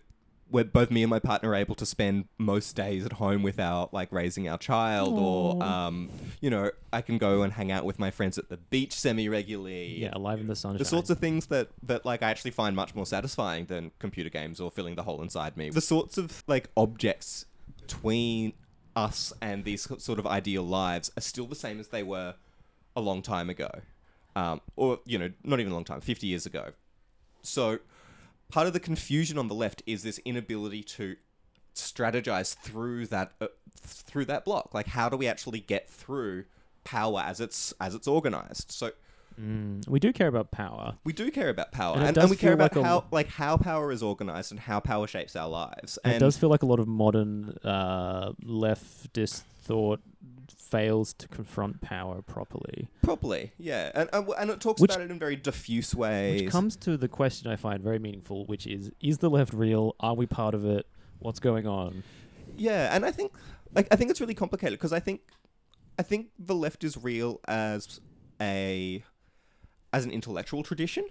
[0.50, 3.94] where both me and my partner are able to spend most days at home without
[3.94, 8.00] like raising our child, or um, you know, I can go and hang out with
[8.00, 10.00] my friends at the beach semi regularly.
[10.00, 10.78] Yeah, alive in the sunshine.
[10.80, 14.30] The sorts of things that, that like I actually find much more satisfying than computer
[14.30, 15.70] games or filling the hole inside me.
[15.70, 17.46] The sorts of like objects
[17.82, 18.54] between
[18.96, 22.36] us and these sort of ideal lives are still the same as they were
[22.96, 23.70] a long time ago,
[24.38, 26.71] um, or you know, not even a long time, fifty years ago.
[27.41, 27.80] So,
[28.50, 31.15] part of the confusion on the left is this inability to
[31.73, 33.47] strategize through that uh,
[33.80, 34.73] through that block.
[34.73, 36.45] Like, how do we actually get through
[36.84, 38.71] power as it's as it's organized?
[38.71, 38.91] So.
[39.39, 40.97] Mm, we do care about power.
[41.04, 43.28] We do care about power, And and, and we care about like a- how like
[43.28, 45.97] how power is organized and how power shapes our lives.
[46.04, 50.02] And And it does feel like a lot of modern uh, leftist thought
[50.67, 52.89] fails to confront power properly.
[53.01, 56.41] properly, yeah, and and, and it talks Which- about it in very diffuse ways.
[56.43, 59.95] Which comes to the question I find very meaningful, which is: Is the left real?
[59.99, 60.86] Are we part of it?
[61.19, 62.03] What's going on?
[62.58, 63.32] yeah, and I think
[63.73, 65.21] like I think it's really complicated because I think
[65.99, 67.99] I think the left is real as
[68.41, 69.03] a
[69.93, 71.06] as an intellectual tradition.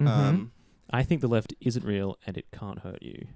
[0.00, 0.08] Mm-hmm.
[0.08, 0.52] Um,
[0.90, 3.26] I think the left isn't real, and it can't hurt you.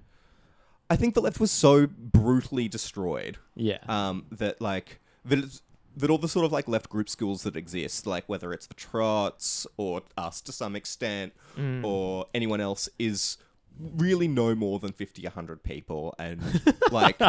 [0.89, 3.79] I think the left was so brutally destroyed Yeah.
[3.87, 5.61] um, that like that it's,
[5.97, 8.73] that all the sort of like left group schools that exist, like whether it's the
[8.73, 11.83] Trots or us to some extent, Mm.
[11.85, 13.37] or anyone else, is
[13.97, 16.39] really no more than 50 100 people and
[16.93, 17.19] like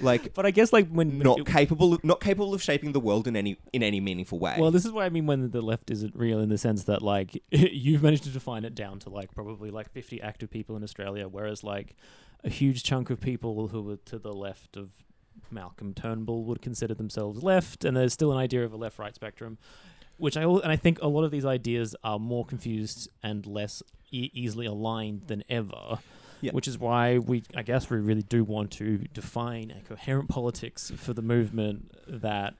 [0.00, 3.26] like but I guess like when not capable of, not capable of shaping the world
[3.28, 5.90] in any in any meaningful way Well, this is what I mean when the left
[5.90, 9.34] isn't real in the sense that like you've managed to define it down to like
[9.34, 11.96] probably like 50 active people in Australia, whereas like
[12.42, 14.90] a huge chunk of people who were to the left of
[15.50, 19.58] Malcolm Turnbull would consider themselves left, and there's still an idea of a left-right spectrum,
[20.16, 23.82] which I and I think a lot of these ideas are more confused and less
[24.10, 25.98] e- easily aligned than ever.
[26.40, 26.52] Yeah.
[26.52, 30.92] Which is why we, I guess, we really do want to define a coherent politics
[30.94, 32.54] for the movement that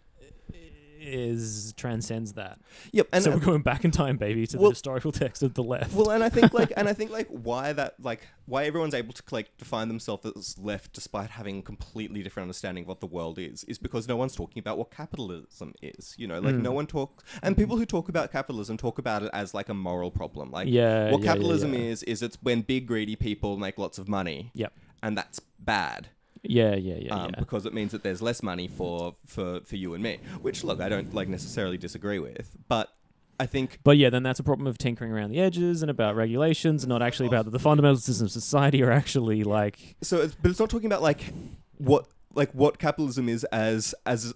[1.05, 2.59] is transcends that.
[2.93, 3.09] Yep.
[3.13, 5.55] And so uh, we're going back in time, baby, to well- the historical text of
[5.55, 5.95] the left.
[5.95, 9.13] well, and I think like, and I think like, why that like, why everyone's able
[9.13, 13.39] to like define themselves as left despite having completely different understanding of what the world
[13.39, 16.15] is, is because no one's talking about what capitalism is.
[16.19, 19.31] You know, like no one talks, and people who talk about capitalism talk about it
[19.33, 20.51] as like a moral problem.
[20.51, 21.81] Like, Yeah, what yeah, yeah, capitalism yeah.
[21.81, 24.51] is is it's when big greedy people make lots of money.
[24.55, 24.73] Yep.
[25.03, 26.09] And that's bad.
[26.45, 27.41] Yeah, yeah, yeah, um, yeah.
[27.41, 30.19] because it means that there's less money for, for, for you and me.
[30.43, 32.91] Which, look, I don't like necessarily disagree with, but
[33.39, 36.17] I think But yeah, then that's a problem of tinkering around the edges and about
[36.17, 40.21] regulations, and not actually about the fundamental systems of society are actually like so.
[40.21, 41.33] It's, but it's not talking about like
[41.79, 44.35] what like what capitalism is as as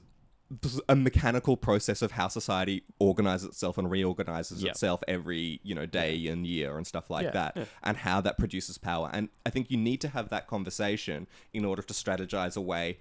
[0.89, 4.71] a mechanical process of how society organizes itself and reorganizes Yep.
[4.71, 7.65] itself every you know day and year and stuff like Yeah, that yeah.
[7.83, 11.67] and how that produces power and i think you need to have that conversation in
[11.67, 12.99] order to strategize a way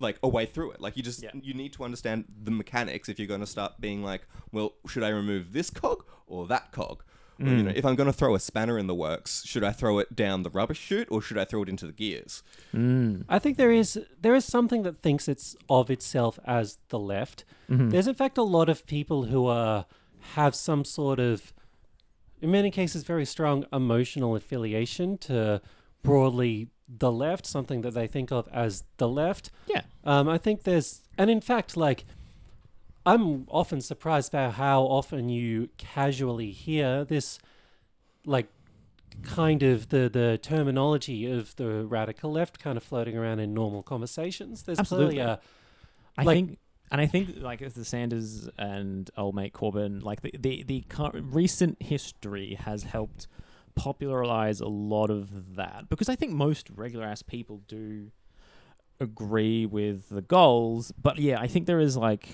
[0.00, 1.30] like a way through it like you just Yeah.
[1.40, 5.04] you need to understand the mechanics if you're going to start being like well should
[5.04, 7.04] i remove this cog or that cog
[7.40, 7.56] Mm.
[7.56, 9.98] you know if i'm going to throw a spanner in the works should i throw
[9.98, 12.42] it down the rubbish chute or should i throw it into the gears
[13.28, 17.44] I think there is there is something that thinks it's of itself as the left.
[17.68, 19.86] There's in fact a lot of people who are
[20.34, 21.52] have some sort of,
[22.42, 25.60] in many cases, very strong emotional affiliation to
[26.02, 29.50] broadly the left, something that they think of as the left.
[29.66, 32.04] yeah, Um, I think there's, and in fact, like,
[33.12, 37.38] I'm often surprised by how often you casually hear this,
[38.24, 38.48] like,
[39.22, 43.82] kind of the the terminology of the radical left kind of floating around in normal
[43.82, 44.62] conversations.
[44.62, 45.16] There's Absolutely.
[45.16, 45.40] clearly a
[46.16, 46.58] I Like- think,
[46.90, 51.82] and I think like the Sanders and old mate Corbyn, like the the the recent
[51.82, 53.26] history has helped
[53.74, 58.10] popularize a lot of that because I think most regular ass people do
[59.00, 62.28] agree with the goals, but yeah, I think there is like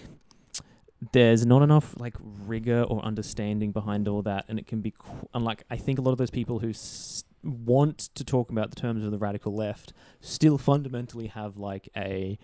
[1.12, 2.14] there's not enough like
[2.46, 5.98] rigor or understanding behind all that, and it can be qu- and like I think
[5.98, 9.18] a lot of those people who s- want to talk about the terms of the
[9.18, 12.38] radical left still fundamentally have like a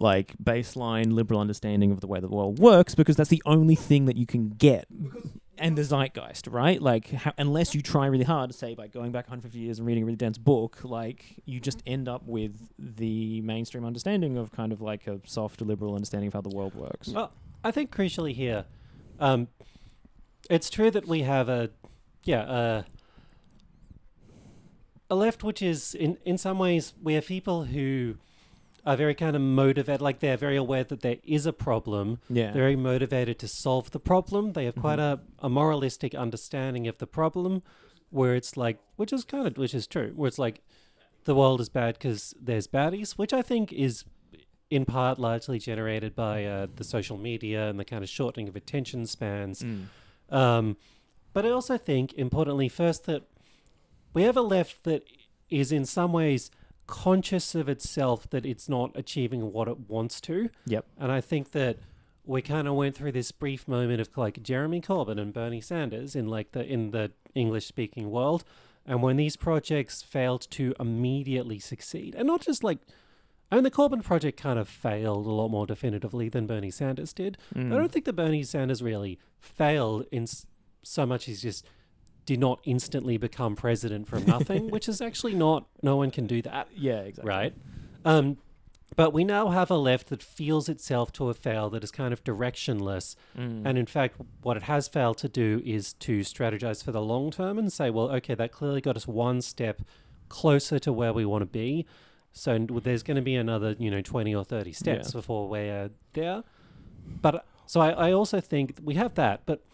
[0.00, 4.06] like baseline liberal understanding of the way the world works because that's the only thing
[4.06, 4.86] that you can get.
[5.56, 6.82] And the zeitgeist right?
[6.82, 10.02] Like how, unless you try really hard say by going back 150 years and reading
[10.02, 11.92] a really dense book like you just mm-hmm.
[11.92, 16.34] end up with the mainstream understanding of kind of like a soft liberal understanding of
[16.34, 17.08] how the world works.
[17.08, 17.30] Well,
[17.64, 18.66] I think crucially here,
[19.18, 19.48] um,
[20.50, 21.70] it's true that we have a,
[22.24, 22.84] yeah, a,
[25.10, 28.16] a left which is in in some ways we have people who
[28.86, 32.18] are very kind of motivated, like they're very aware that there is a problem.
[32.28, 34.52] yeah They're very motivated to solve the problem.
[34.52, 37.62] They have quite a, a moralistic understanding of the problem,
[38.10, 40.60] where it's like, which is kind of, which is true, where it's like,
[41.24, 44.04] the world is bad because there's baddies, which I think is
[44.70, 48.56] in part largely generated by uh, the social media and the kind of shortening of
[48.56, 49.62] attention spans.
[49.62, 49.86] Mm.
[50.30, 50.76] Um,
[51.32, 53.22] but I also think, importantly, first that
[54.12, 55.04] we have a left that
[55.50, 56.50] is in some ways
[56.86, 60.50] conscious of itself that it's not achieving what it wants to.
[60.66, 61.78] yep And I think that
[62.26, 66.14] we kind of went through this brief moment of like Jeremy Corbyn and Bernie Sanders
[66.14, 68.44] in like the in the English speaking world.
[68.86, 72.80] And when these projects failed to immediately succeed, and not just like,
[73.50, 77.12] I mean, the Corbyn project kind of failed a lot more definitively than Bernie Sanders
[77.12, 77.38] did.
[77.54, 77.72] Mm.
[77.72, 80.46] I don't think that Bernie Sanders really failed in s-
[80.82, 81.64] so much as just
[82.26, 86.40] did not instantly become president from nothing, which is actually not, no one can do
[86.42, 87.54] that yeah exactly right?
[88.04, 88.38] Um,
[88.96, 92.12] but we now have a left that feels itself to have failed, that is kind
[92.12, 93.16] of directionless.
[93.36, 93.62] Mm.
[93.66, 97.30] And in fact, what it has failed to do is to strategize for the long
[97.30, 99.82] term and say, well, okay, that clearly got us one step
[100.28, 101.86] closer to where we want to be.
[102.36, 105.18] So n- there's going to be another, you know, 20 or 30 steps Yeah.
[105.18, 106.42] before we're there.
[107.22, 109.42] But so I, I also think we have that.
[109.46, 109.64] But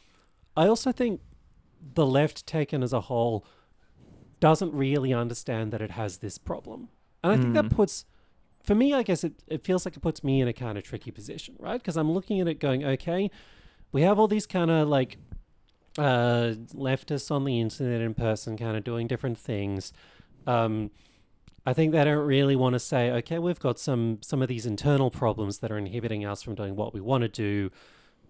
[0.56, 1.20] I also think
[1.94, 3.44] the left taken as a whole
[4.40, 6.88] doesn't really understand that it has this problem.
[7.24, 8.04] And I think that puts,
[8.62, 10.84] for me, I guess it, it feels like it puts me in a kind of
[10.84, 11.80] tricky position, right?
[11.80, 13.30] Because I'm looking at it going, okay,
[13.92, 15.16] we have all these kind of like
[15.98, 19.92] uh, leftists on the internet in person kind of doing different things.
[20.46, 20.90] Um,
[21.66, 24.66] I think they don't really want to say, okay, we've got some some of these
[24.66, 27.70] internal problems that are inhibiting us from doing what we want to do.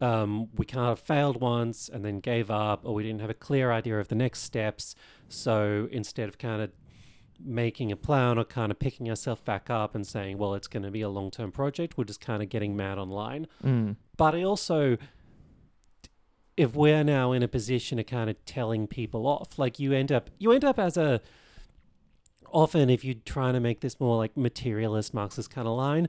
[0.00, 3.34] Um, we kind of failed once and then gave up, or we didn't have a
[3.34, 4.94] clear idea of the next steps.
[5.28, 6.70] So instead of kind of
[7.44, 10.82] making a plan or kind of picking ourselves back up and saying, well, it's going
[10.82, 13.46] to be a long term project, we're just kind of getting mad online.
[13.64, 13.96] Mm.
[14.16, 14.96] But I also,
[16.56, 20.10] if we're now in a position of kind of telling people off, like you end
[20.10, 21.20] up, you end up as a,
[22.52, 26.08] often if you're trying to make this more like materialist Marxist kind of line,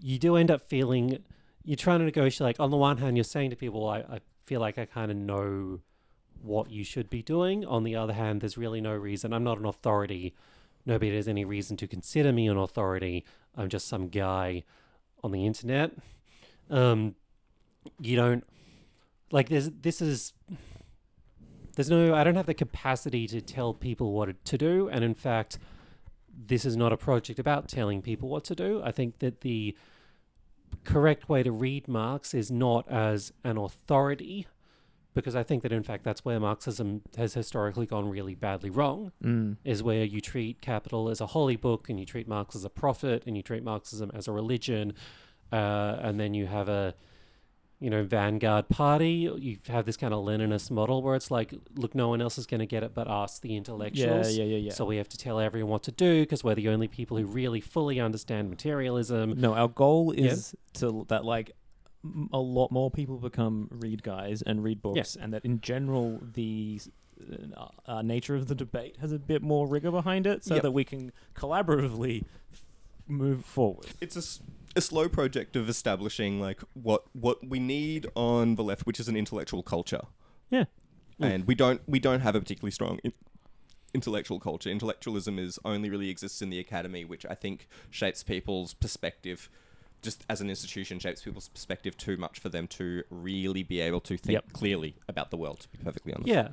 [0.00, 1.18] you do end up feeling
[1.64, 2.46] you're trying to negotiate.
[2.46, 5.10] Like on the one hand, you're saying to people, I, I feel like I kind
[5.10, 5.80] of know
[6.42, 7.64] what you should be doing.
[7.64, 9.32] On the other hand, there's really no reason.
[9.32, 10.34] I'm not an authority.
[10.86, 13.24] Nobody has any reason to consider me an authority.
[13.56, 14.62] I'm just some guy
[15.22, 15.92] on the internet.
[16.70, 17.14] Um,
[18.00, 18.44] you don't
[19.30, 20.32] like there's this is
[21.78, 25.14] there's no I don't have the capacity to tell people what to do, and in
[25.14, 25.60] fact,
[26.36, 28.82] this is not a project about telling people what to do.
[28.84, 29.76] I think that the
[30.82, 34.48] correct way to read Marx is not as an authority,
[35.14, 39.12] because I think that in fact that's where Marxism has historically gone really badly wrong.
[39.22, 39.58] Mm.
[39.64, 42.70] Is where you treat capital as a holy book, and you treat Marx as a
[42.70, 44.94] prophet, and you treat Marxism as a religion,
[45.52, 46.96] uh, and then you have a
[47.80, 51.94] you know vanguard party you have this kind of leninist model where it's like look
[51.94, 54.72] no one else is going to get it but us the intellectuals yeah, yeah, yeah.
[54.72, 57.24] so we have to tell everyone what to do because we're the only people who
[57.24, 60.32] really fully understand materialism No, our goal Yeah.
[60.32, 61.52] is to that like
[62.04, 66.20] m- a lot more people become read guys and read books, and that in general
[66.34, 66.80] the
[67.56, 70.62] uh, uh, nature of the debate has a bit more rigor behind it, so Yep.
[70.62, 72.64] that we can collaboratively f-
[73.08, 73.86] move forward.
[74.00, 74.40] it's a, s-
[74.78, 79.08] a slow project of establishing like what what we need on the left, which is
[79.08, 80.02] an intellectual culture.
[80.50, 80.64] Yeah.
[81.20, 81.34] Mm.
[81.34, 83.12] and we don't we don't have a particularly strong in-
[83.92, 84.70] intellectual culture.
[84.70, 89.50] Intellectualism is only really exists in the academy, which I think shapes people's perspective.
[90.00, 94.00] Just as an institution, shapes people's perspective too much for them to really be able
[94.02, 94.52] to think Yep.
[94.52, 95.58] clearly about the world.
[95.60, 96.48] To be perfectly honest, Yeah.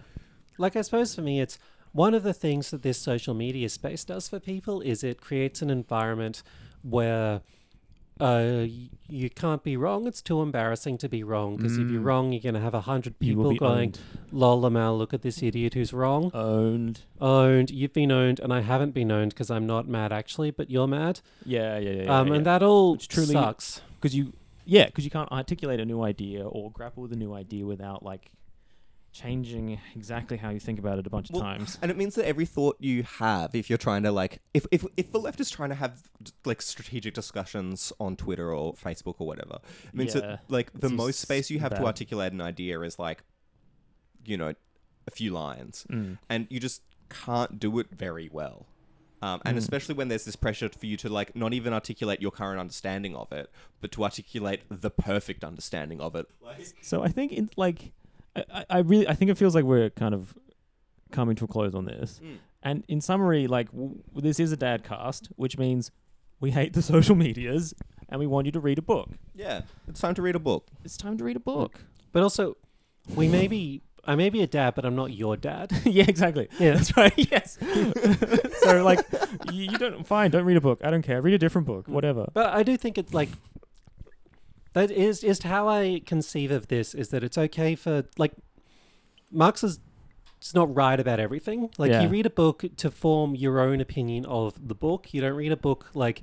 [0.57, 1.59] Like, I suppose for me, it's
[1.91, 5.61] one of the things that this social media space does for people is it creates
[5.61, 6.41] an environment
[6.81, 7.41] where
[8.19, 8.65] uh,
[9.09, 10.07] you can't be wrong.
[10.07, 12.05] It's too embarrassing to be wrong because if you're Mm.
[12.05, 13.99] wrong, you're going to have a hundred You will people be going, owned.
[14.31, 16.31] lol, Lamal, look at this idiot who's wrong.
[16.33, 17.01] Owned.
[17.19, 17.71] Owned.
[17.71, 20.87] You've been owned, and I haven't been owned because I'm not mad actually, but you're
[20.87, 21.19] mad.
[21.45, 22.03] Yeah, yeah, yeah.
[22.03, 22.33] yeah um, yeah.
[22.35, 23.81] And that all Which truly- sucks.
[23.99, 24.33] because you
[24.67, 28.01] yeah because you can't articulate a new idea or grapple with a new idea without
[28.01, 28.31] like
[29.15, 32.25] changing exactly how you think about it a bunch of times And it means that
[32.27, 35.49] every thought you have, if you're trying to like, if if if the left is
[35.49, 36.03] trying to have
[36.43, 40.89] like strategic discussions on Twitter or Facebook or whatever, it means Yeah, that like the
[40.89, 43.23] most space you have to articulate an idea is like,
[44.25, 44.53] you know,
[45.07, 46.17] a few lines, Mm.
[46.29, 48.65] and you just can't do it very well.
[49.21, 49.59] Um, and Mm.
[49.59, 53.15] especially when there's this pressure for you to like not even articulate your current understanding
[53.15, 53.49] of it,
[53.81, 56.25] but to articulate the perfect understanding of it.
[56.81, 57.93] so i think in like
[58.35, 60.35] I, I- I really i think it feels like we're kind of
[61.11, 62.19] coming to a close on this.
[62.23, 62.37] Mm.
[62.63, 65.91] and in summary like w- this is a dad cast which means
[66.39, 67.73] we hate the social medias
[68.09, 69.09] and we want you to read a book.
[69.33, 70.67] Yeah, it's time to read a book.
[70.83, 71.79] it's time to read a book.
[72.11, 72.55] But also,
[73.15, 75.71] we may be, I may be a dad, but I'm not your dad.
[75.85, 76.47] yeah exactly.
[76.59, 76.73] Yeah.
[76.75, 77.57] that's right yes.
[78.59, 78.99] So like
[79.51, 80.81] you, you don't fine don't read a book.
[80.83, 81.19] I don't care.
[81.21, 82.27] Read a different book whatever.
[82.33, 83.29] But I do think it's like
[84.75, 88.33] that is is how I conceive of this is that it's okay for like
[89.31, 89.79] Marx is
[90.37, 91.69] it's not right about everything.
[91.77, 92.03] Like Yeah.
[92.03, 95.13] you read a book to form your own opinion of the book.
[95.13, 96.21] You don't read a book like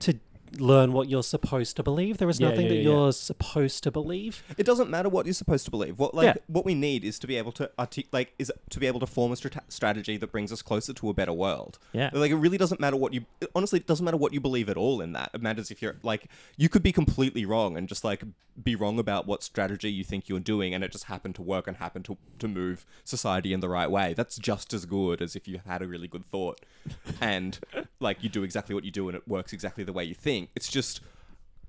[0.00, 0.20] to
[0.58, 2.18] learn what you're supposed to believe.
[2.18, 2.82] There is Yeah, nothing yeah, that yeah.
[2.82, 4.42] you're supposed to believe.
[4.58, 5.98] It doesn't matter what you're supposed to believe.
[5.98, 6.34] What like Yeah.
[6.48, 9.06] what we need is to be able to artic- like is to be able to
[9.06, 11.78] form a strata- strategy that brings us closer to a better world.
[11.92, 12.10] Yeah.
[12.12, 14.68] Like it really doesn't matter what you it- honestly it doesn't matter what you believe
[14.68, 15.30] at all in that.
[15.34, 16.26] It matters if you're like
[16.56, 18.22] you could be completely wrong and just like
[18.62, 21.66] be wrong about what strategy you think you're doing and it just happened to work
[21.66, 24.14] and happened to to move society in the right way.
[24.14, 26.60] That's just as good as if you had a really good thought
[27.20, 27.58] and
[28.00, 30.39] like you do exactly what you do and it works exactly the way you think.
[30.54, 31.00] It's just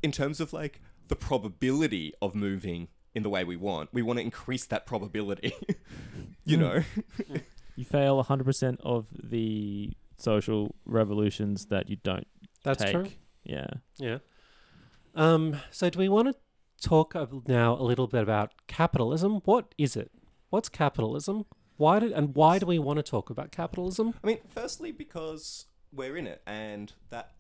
[0.04, 4.18] in terms of like the probability of moving in the way we want, we want
[4.20, 5.54] to increase that probability.
[6.46, 6.62] you Hmm.
[6.64, 6.84] know?
[7.78, 12.28] You fail 100% of the social revolutions that you don't
[12.64, 12.92] That's take.
[12.94, 13.08] true.
[13.44, 13.68] Yeah.
[13.98, 14.18] Yeah.
[15.16, 15.58] Um.
[15.72, 19.42] So do we want to talk ab- now a little bit about capitalism?
[19.46, 20.12] What is it?
[20.50, 21.46] What's capitalism?
[21.78, 24.14] Why did and why do we want to talk about capitalism?
[24.24, 27.32] I mean, firstly, because we're in it, and that,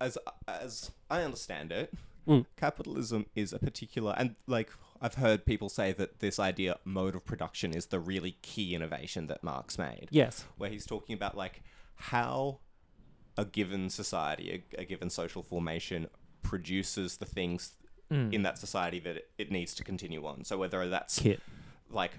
[0.00, 1.92] as as I understand it,
[2.26, 2.44] Mm.
[2.56, 4.70] capitalism is a particular, and like
[5.00, 9.28] I've heard people say that this idea mode of production is the really key innovation
[9.28, 10.08] that Marx made.
[10.10, 10.44] Yes.
[10.58, 11.62] where he's talking about like
[11.96, 12.58] how
[13.38, 16.08] a given society, a, a given social formation,
[16.42, 17.74] produces the things
[18.10, 18.32] Mm.
[18.32, 20.42] in that society that it, it needs to continue on.
[20.44, 21.40] So whether that's Kit.
[21.90, 22.12] like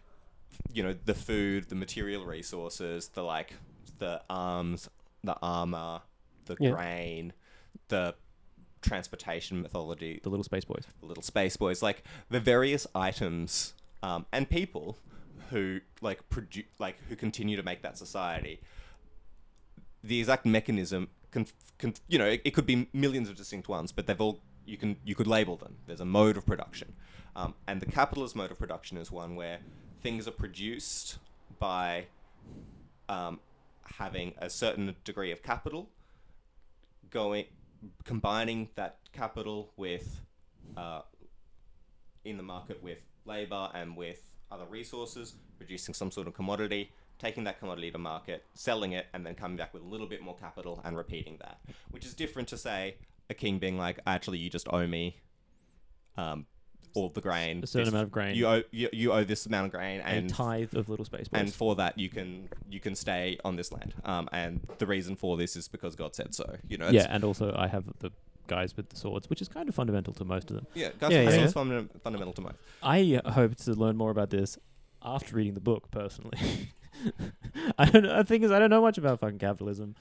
[0.72, 3.54] you know the food, the material resources, the like
[3.98, 4.88] the arms,
[5.24, 6.02] the armor,
[6.46, 6.72] the Yeah.
[6.72, 7.34] grain,
[7.89, 8.15] the
[8.82, 10.84] transportation mythology, The little space boys.
[11.01, 14.97] the little space boys, like the various items um, and people
[15.49, 18.59] who like produce, like who continue to make that society.
[20.03, 21.45] The exact mechanism, can,
[21.78, 24.78] can, you know, it, it could be millions of distinct ones, but they've all you
[24.78, 25.76] can you could label them.
[25.88, 26.93] There's a mode of production,
[27.36, 29.59] um, and the capitalist mode of production is one where
[30.01, 31.17] things are produced
[31.57, 32.05] by
[33.09, 33.39] um,
[33.97, 35.89] having a certain degree of capital,
[37.09, 37.45] going
[38.04, 40.22] combining that capital with
[40.78, 41.02] uh,
[42.26, 44.22] in the market with labor and with
[44.52, 49.26] other resources, producing some sort of commodity, taking that commodity to market, selling it, and
[49.26, 51.60] then coming back with a little bit more capital and repeating that.
[51.92, 52.96] Which is different to say
[53.30, 55.18] a king being like, actually, you just owe me
[56.18, 56.46] um,
[56.94, 58.36] all the grain, A certain this- amount of grain.
[58.36, 61.28] You owe you, you owe this amount of grain, a and tithe of little space
[61.28, 61.40] boys.
[61.42, 63.94] and for that you can you can stay on this land.
[64.06, 66.56] Um, and the reason for this is because God said so.
[66.68, 66.90] You know.
[66.90, 68.12] yeah, and also I have the
[68.48, 70.66] guys with the swords, which is kind of fundamental to most of them.
[70.74, 71.48] Yeah, God's Yeah, yeah, yeah.
[71.48, 72.56] Fundamental to most.
[72.82, 74.58] I hope to learn more about this
[75.04, 75.92] after reading the book.
[75.92, 76.38] Personally,
[77.78, 78.04] I don't.
[78.04, 79.96] know- The thing is, I don't know much about fucking capitalism,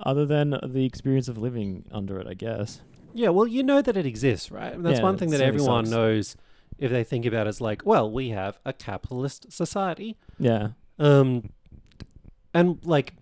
[0.00, 2.26] other than the experience of living under it.
[2.26, 2.80] I guess.
[3.14, 4.72] Yeah, well, you know that it exists, right?
[4.72, 5.94] And that's Yeah, one thing it that certainly everyone sucks.
[5.96, 6.36] knows
[6.78, 10.16] if they think about it as like, well, we have a capitalist society.
[10.38, 10.68] Yeah.
[10.98, 11.50] Um,
[12.54, 13.14] and like,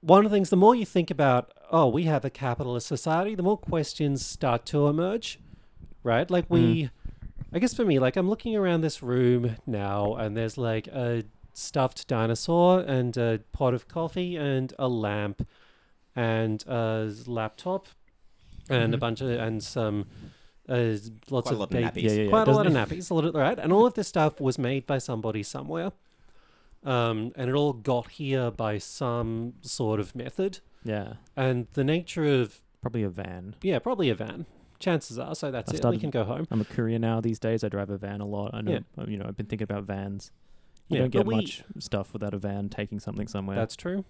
[0.00, 3.34] one of the things, the more you think about, oh, we have a capitalist society,
[3.34, 5.38] the more questions start to emerge,
[6.02, 6.30] right?
[6.30, 6.90] Like, we,
[7.52, 11.24] I guess for me, like, I'm looking around this room now, and there's like a
[11.52, 15.46] stuffed dinosaur, and a pot of coffee, and a lamp,
[16.14, 17.88] and a laptop,
[18.68, 19.00] and a Mhm.
[19.00, 20.06] bunch of, and some.
[20.68, 20.96] Uh,
[21.30, 22.02] lots Quite a of lot of nappies.
[22.02, 22.28] Yeah, yeah, yeah.
[22.28, 23.58] quite a lot of nappies, a lot of, right?
[23.58, 25.92] And all of this stuff was made by somebody somewhere.
[26.84, 30.60] Um, and it all got here by some sort of method.
[30.84, 31.14] Yeah.
[31.36, 33.54] And the nature of, Probably a van.
[33.62, 34.46] yeah, probably a van.
[34.78, 35.84] Chances are, so that's I it.
[35.90, 36.46] We can go home.
[36.50, 37.64] I'm a courier now these days.
[37.64, 38.50] I drive a van a lot.
[38.54, 38.72] I know.
[38.72, 38.78] Yeah.
[38.96, 40.30] uh, You know, I've been thinking about vans.
[40.88, 43.56] You Yeah, don't get we- much stuff without a van taking something somewhere.
[43.56, 44.04] That's true.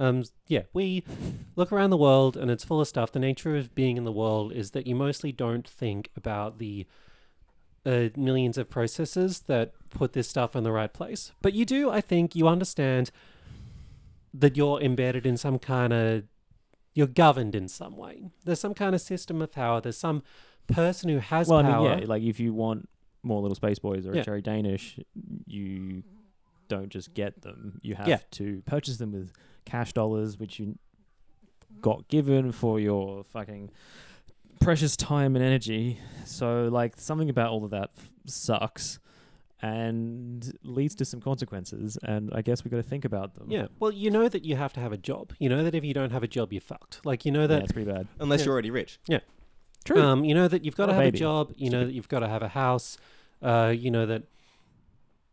[0.00, 1.04] Um, yeah, we
[1.56, 3.12] look around the world and it's full of stuff.
[3.12, 6.86] The nature of being in the world is that you mostly don't think about the
[7.84, 11.32] uh, millions of processes that put this stuff in the right place.
[11.42, 13.10] But you do, I think, you understand
[14.32, 16.24] that you're embedded in some kind of,
[16.94, 18.30] you're governed in some way.
[18.44, 19.82] There's some kind of system of power.
[19.82, 20.22] There's some
[20.66, 21.88] person who has well, power.
[21.88, 22.88] I mean, yeah, like if you want
[23.22, 24.22] more little space boys or Yeah.
[24.22, 24.98] a cherry Danish,
[25.46, 26.04] you
[26.68, 27.80] don't just get them.
[27.82, 28.20] You have Yeah.
[28.32, 29.32] to purchase them with
[29.70, 30.76] cash dollars, which you
[31.80, 33.70] got given for your fucking
[34.60, 35.98] precious time and energy.
[36.24, 38.98] So, like, something about all of that f- sucks
[39.62, 41.98] and leads to some consequences.
[42.02, 43.50] And I guess we got to think about them.
[43.50, 43.66] Yeah.
[43.78, 45.32] Well, you know that you have to have a job.
[45.38, 47.04] You know that if you don't have a job, you're fucked.
[47.04, 48.08] Like, you know yeah, that it's pretty bad.
[48.18, 48.46] Unless Yeah.
[48.46, 48.98] you're already rich.
[49.06, 49.20] Yeah.
[49.84, 50.00] True.
[50.00, 51.52] Um, you know that you've got to Not a have a job.
[51.56, 52.98] You know that you've got to have a house.
[53.42, 54.24] Uh, you know that,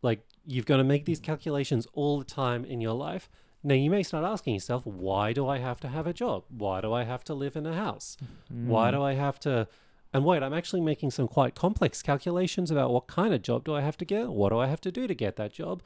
[0.02, 3.28] like, you've got to make these calculations all the time in your life.
[3.62, 6.44] Now, you may start asking yourself, why do I have to have a job?
[6.48, 8.16] Why do I have to live in a house?
[8.48, 8.92] Why Mm.
[8.92, 9.66] do I have to?
[10.12, 13.74] And wait, I'm actually making some quite complex calculations about what kind of job do
[13.74, 14.30] I have to get?
[14.30, 15.82] What do I have to do to get that job?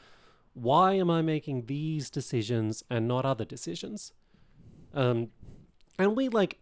[0.54, 4.12] Why am I making these decisions and not other decisions?
[4.94, 5.30] Um,
[5.98, 6.58] and we like,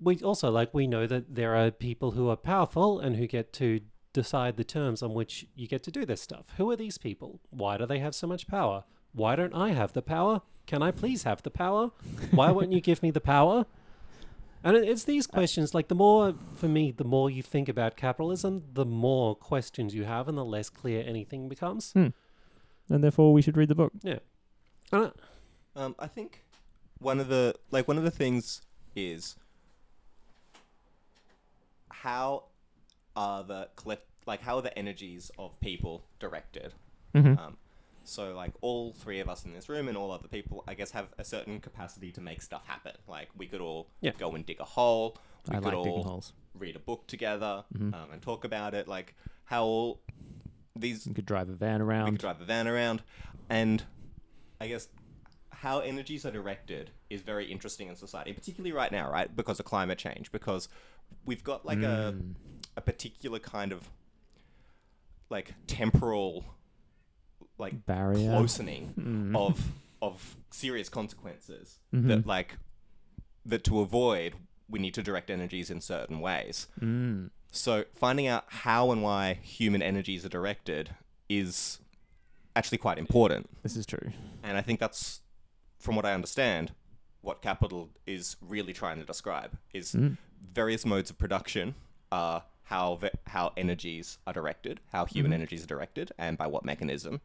[0.00, 3.52] we also like, we know that there are people who are powerful and who get
[3.54, 3.80] to
[4.12, 6.44] decide the terms on which you get to do this stuff.
[6.58, 7.40] Who are these people?
[7.50, 8.84] Why do they have so much power?
[9.14, 10.42] Why don't I have the power?
[10.66, 11.90] Can I please have the power?
[12.30, 13.66] Why won't you give me the power?
[14.64, 18.62] And it's these questions, like the more, for me, the more you think about capitalism,
[18.72, 21.92] the more questions you have and the less clear anything becomes.
[21.94, 22.12] And
[22.88, 23.92] therefore, we should read the book.
[24.02, 24.20] Yeah.
[24.92, 25.10] I-
[25.74, 26.44] Um, I think
[26.98, 28.60] one of the like one of the things
[28.94, 29.36] is
[31.90, 32.44] how
[33.16, 36.74] are the collect like how are the energies of people directed?
[37.14, 37.38] Mm-hmm.
[37.38, 37.56] Um,
[38.04, 40.90] so like all three of us in this room and all other people, I guess,
[40.92, 42.92] have a certain capacity to make stuff happen.
[43.06, 44.12] Like we could all Yeah.
[44.18, 45.16] go and dig a hole.
[45.48, 46.32] We I could like all digging holes.
[46.54, 47.94] read a book together Mhm.
[47.94, 48.86] um, and talk about it.
[48.88, 50.00] Like how all
[50.76, 52.06] these You could drive a van around.
[52.06, 53.02] we could drive a van around,
[53.50, 53.84] and
[54.60, 54.88] I guess
[55.50, 59.34] how energies are directed is very interesting in society, particularly right now, right?
[59.34, 60.68] Because of climate change, because
[61.24, 62.34] we've got like a Mm.
[62.76, 63.90] a particular kind of
[65.30, 66.44] like temporal
[67.58, 68.30] like Barrier.
[68.30, 69.36] closening Mm.
[69.36, 72.08] of of serious consequences Mhm.
[72.08, 72.56] that like
[73.46, 74.34] that to avoid
[74.68, 76.66] we need to direct energies in certain ways.
[76.80, 77.30] Mm.
[77.50, 80.94] So finding out how and why human energies are directed
[81.28, 81.78] is
[82.56, 83.48] actually quite important.
[83.62, 84.12] This is true.
[84.42, 85.20] And I think that's
[85.78, 86.72] from what I understand
[87.20, 90.16] what capital is really trying to describe is Mm.
[90.52, 91.74] various modes of production
[92.10, 97.20] are how how energies are directed, how human energies are directed and by what mechanism.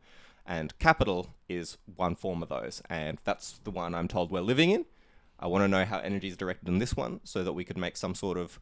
[0.46, 1.22] And capital
[1.58, 4.86] is one form of those and that's the one I'm told we're living in.
[5.40, 7.78] I want to know how energy is directed in this one so that we could
[7.78, 8.60] make some sort of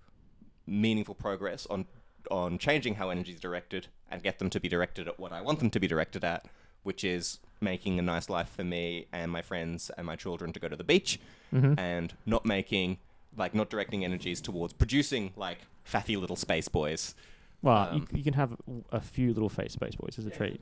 [0.68, 1.86] meaningful progress on
[2.32, 5.42] on changing how energy is directed and get them to be directed at what I
[5.42, 6.42] want them to be directed at,
[6.84, 10.60] which is making a nice life for me and my friends and my children to
[10.60, 11.20] go to the beach,
[11.54, 11.80] Mm-hmm.
[11.80, 12.98] and not making
[13.38, 15.60] like not directing energies towards producing like
[15.90, 17.16] faffy little space boys.
[17.62, 18.56] Well, Um, you, you can have
[18.92, 20.62] a few little face space boys as a treat.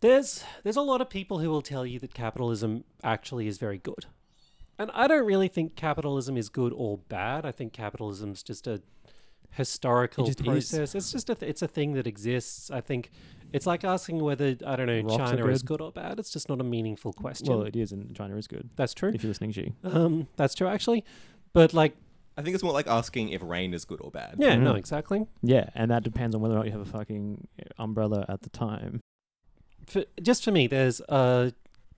[0.00, 3.78] There's there's a lot of people who will tell you that capitalism actually is very
[3.78, 4.06] good.
[4.78, 7.44] And I don't really think capitalism is good or bad.
[7.44, 8.80] I think capitalism's just a
[9.50, 10.46] historical just is.
[10.46, 10.94] process.
[10.94, 12.70] It's just a th- it's a thing that exists.
[12.70, 13.10] I think
[13.52, 15.78] it's like asking whether I don't know Rocks are China is good.
[15.78, 16.18] good or bad.
[16.18, 17.48] It's just not a meaningful question.
[17.48, 18.70] Well, it is, and China is good.
[18.76, 19.10] that's true.
[19.14, 19.72] If you're listening, G.
[19.84, 21.04] Um, that's true actually.
[21.52, 21.96] But like,
[22.38, 24.36] I think it's more like asking if rain is good or bad.
[24.38, 24.78] yeah, no, Mhm.
[24.78, 25.26] exactly.
[25.42, 27.48] Yeah, and that depends on whether or not you have a fucking
[27.78, 29.00] umbrella at the time.
[29.86, 31.52] for, just for me, there's a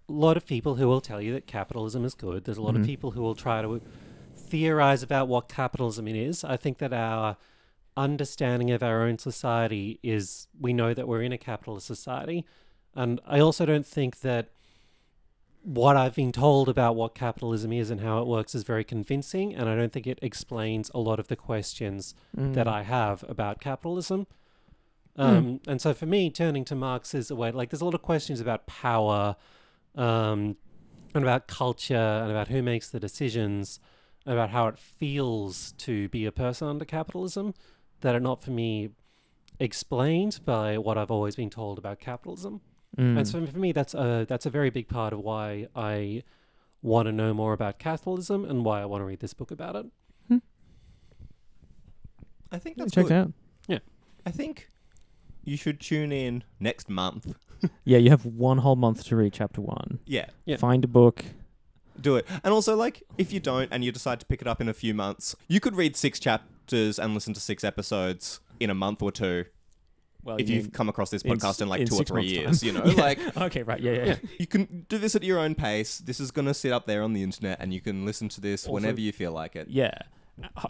[0.09, 2.45] lot of people who will tell you that capitalism is good.
[2.45, 2.81] There's a lot Mhm.
[2.81, 3.81] of people who will try to
[4.35, 6.43] theorize about what capitalism is.
[6.45, 7.37] I think that our
[7.97, 12.45] understanding of our own society is we know that we're in a capitalist society.
[12.95, 14.51] And I also don't think that
[15.63, 19.55] what I've been told about what capitalism is and how it works is very convincing.
[19.55, 22.73] And I don't think it explains a lot of the questions that Mm.
[22.73, 24.27] I have about capitalism.
[25.17, 25.23] Hmm.
[25.23, 27.95] Um, And so for me, turning to Marx is a way, like, there's a lot
[27.95, 29.37] of questions about power
[29.95, 30.57] um,
[31.15, 33.79] and about culture and about who makes the decisions,
[34.25, 37.55] and about how it feels to be a person under capitalism
[38.03, 38.91] that are not, for me,
[39.59, 42.61] explained by what I've always been told about capitalism.
[42.97, 43.19] Mm.
[43.19, 46.23] And so for me, that's a, that's a very big part of why I
[46.83, 49.77] want to know more about capitalism and why I want to read this book about
[49.77, 49.87] it.
[52.51, 53.13] I think Yeah, that's check good.
[53.13, 53.33] it out.
[53.67, 53.79] Yeah.
[54.27, 54.69] I think
[55.45, 57.35] you should tune in next month.
[57.85, 60.01] Yeah, you have one whole month to read chapter one.
[60.05, 60.57] Yeah, Yeah.
[60.57, 61.25] Find a book.
[62.01, 62.27] do it.
[62.43, 64.75] And also, like, if you don't and you decide to pick it up in a
[64.75, 66.19] few months, you could read six
[66.73, 69.45] and listen to six episodes in a month or two.
[70.25, 72.63] Well, if you've come across this in podcast in like in two or three years,
[72.63, 72.93] you know, Yeah.
[73.03, 74.05] like okay, right, yeah, yeah.
[74.05, 74.17] yeah.
[74.39, 75.99] you can do this at your own pace.
[75.99, 78.41] This is going to sit up there on the internet, and you can listen to
[78.41, 79.69] this Also- whenever you feel like it.
[79.69, 79.93] Yeah,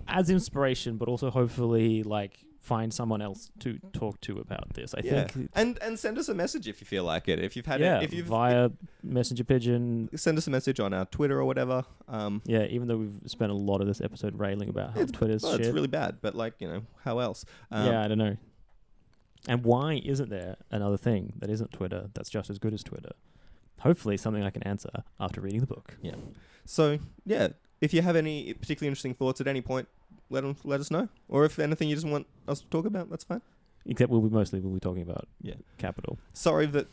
[0.09, 4.95] as inspiration, but also hopefully like find someone else to talk to about this.
[4.95, 5.27] I Yeah.
[5.27, 5.51] think.
[5.53, 7.41] And and send us a message if you feel like it.
[7.41, 8.71] If you've had yeah, it, if you've via
[9.03, 10.09] messenger pigeon.
[10.15, 11.85] send us a message on our Twitter or whatever.
[12.07, 15.43] Um, Yeah, even though we've spent a lot of this episode railing about how Twitter's
[15.43, 15.67] well, shit.
[15.67, 17.45] it's really bad, but like you know, how else?
[17.73, 18.37] Um, yeah, I don't know.
[19.49, 23.11] And why isn't there another thing that isn't Twitter that's just as good as Twitter?
[23.81, 25.97] Hopefully, something I can answer after reading the book.
[26.01, 26.15] Yeah.
[26.65, 27.49] So yeah,
[27.83, 29.89] if you have any particularly interesting thoughts at any point,
[30.31, 31.09] let 'em- let us know.
[31.29, 33.43] Or if anything you just want us to talk about, that's fine.
[33.85, 35.55] Except we'll be mostly we'll be talking about Yeah.
[35.77, 36.19] capital.
[36.33, 36.87] Sorry that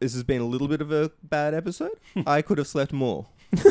[0.00, 1.92] this has been a little bit of a bad episode.
[2.26, 3.26] I could have slept more.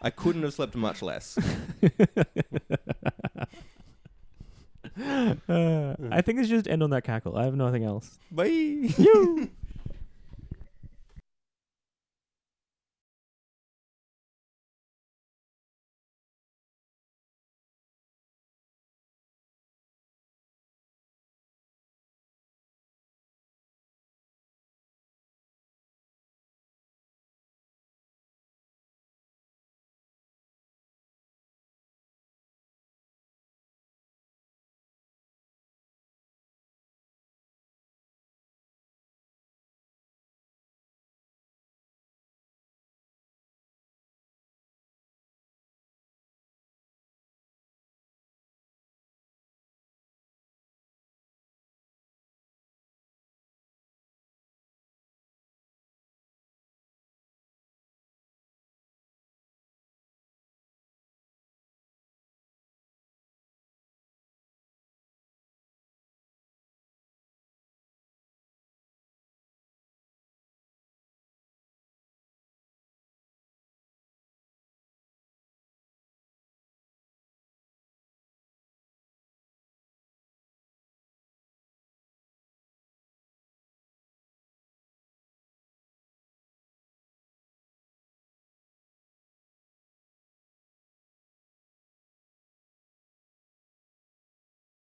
[0.00, 1.36] I couldn't have slept much less.
[5.48, 7.36] Uh, I think it's just end on that cackle.
[7.36, 8.18] I have nothing else.
[8.32, 8.46] Bye.
[8.46, 9.48] You.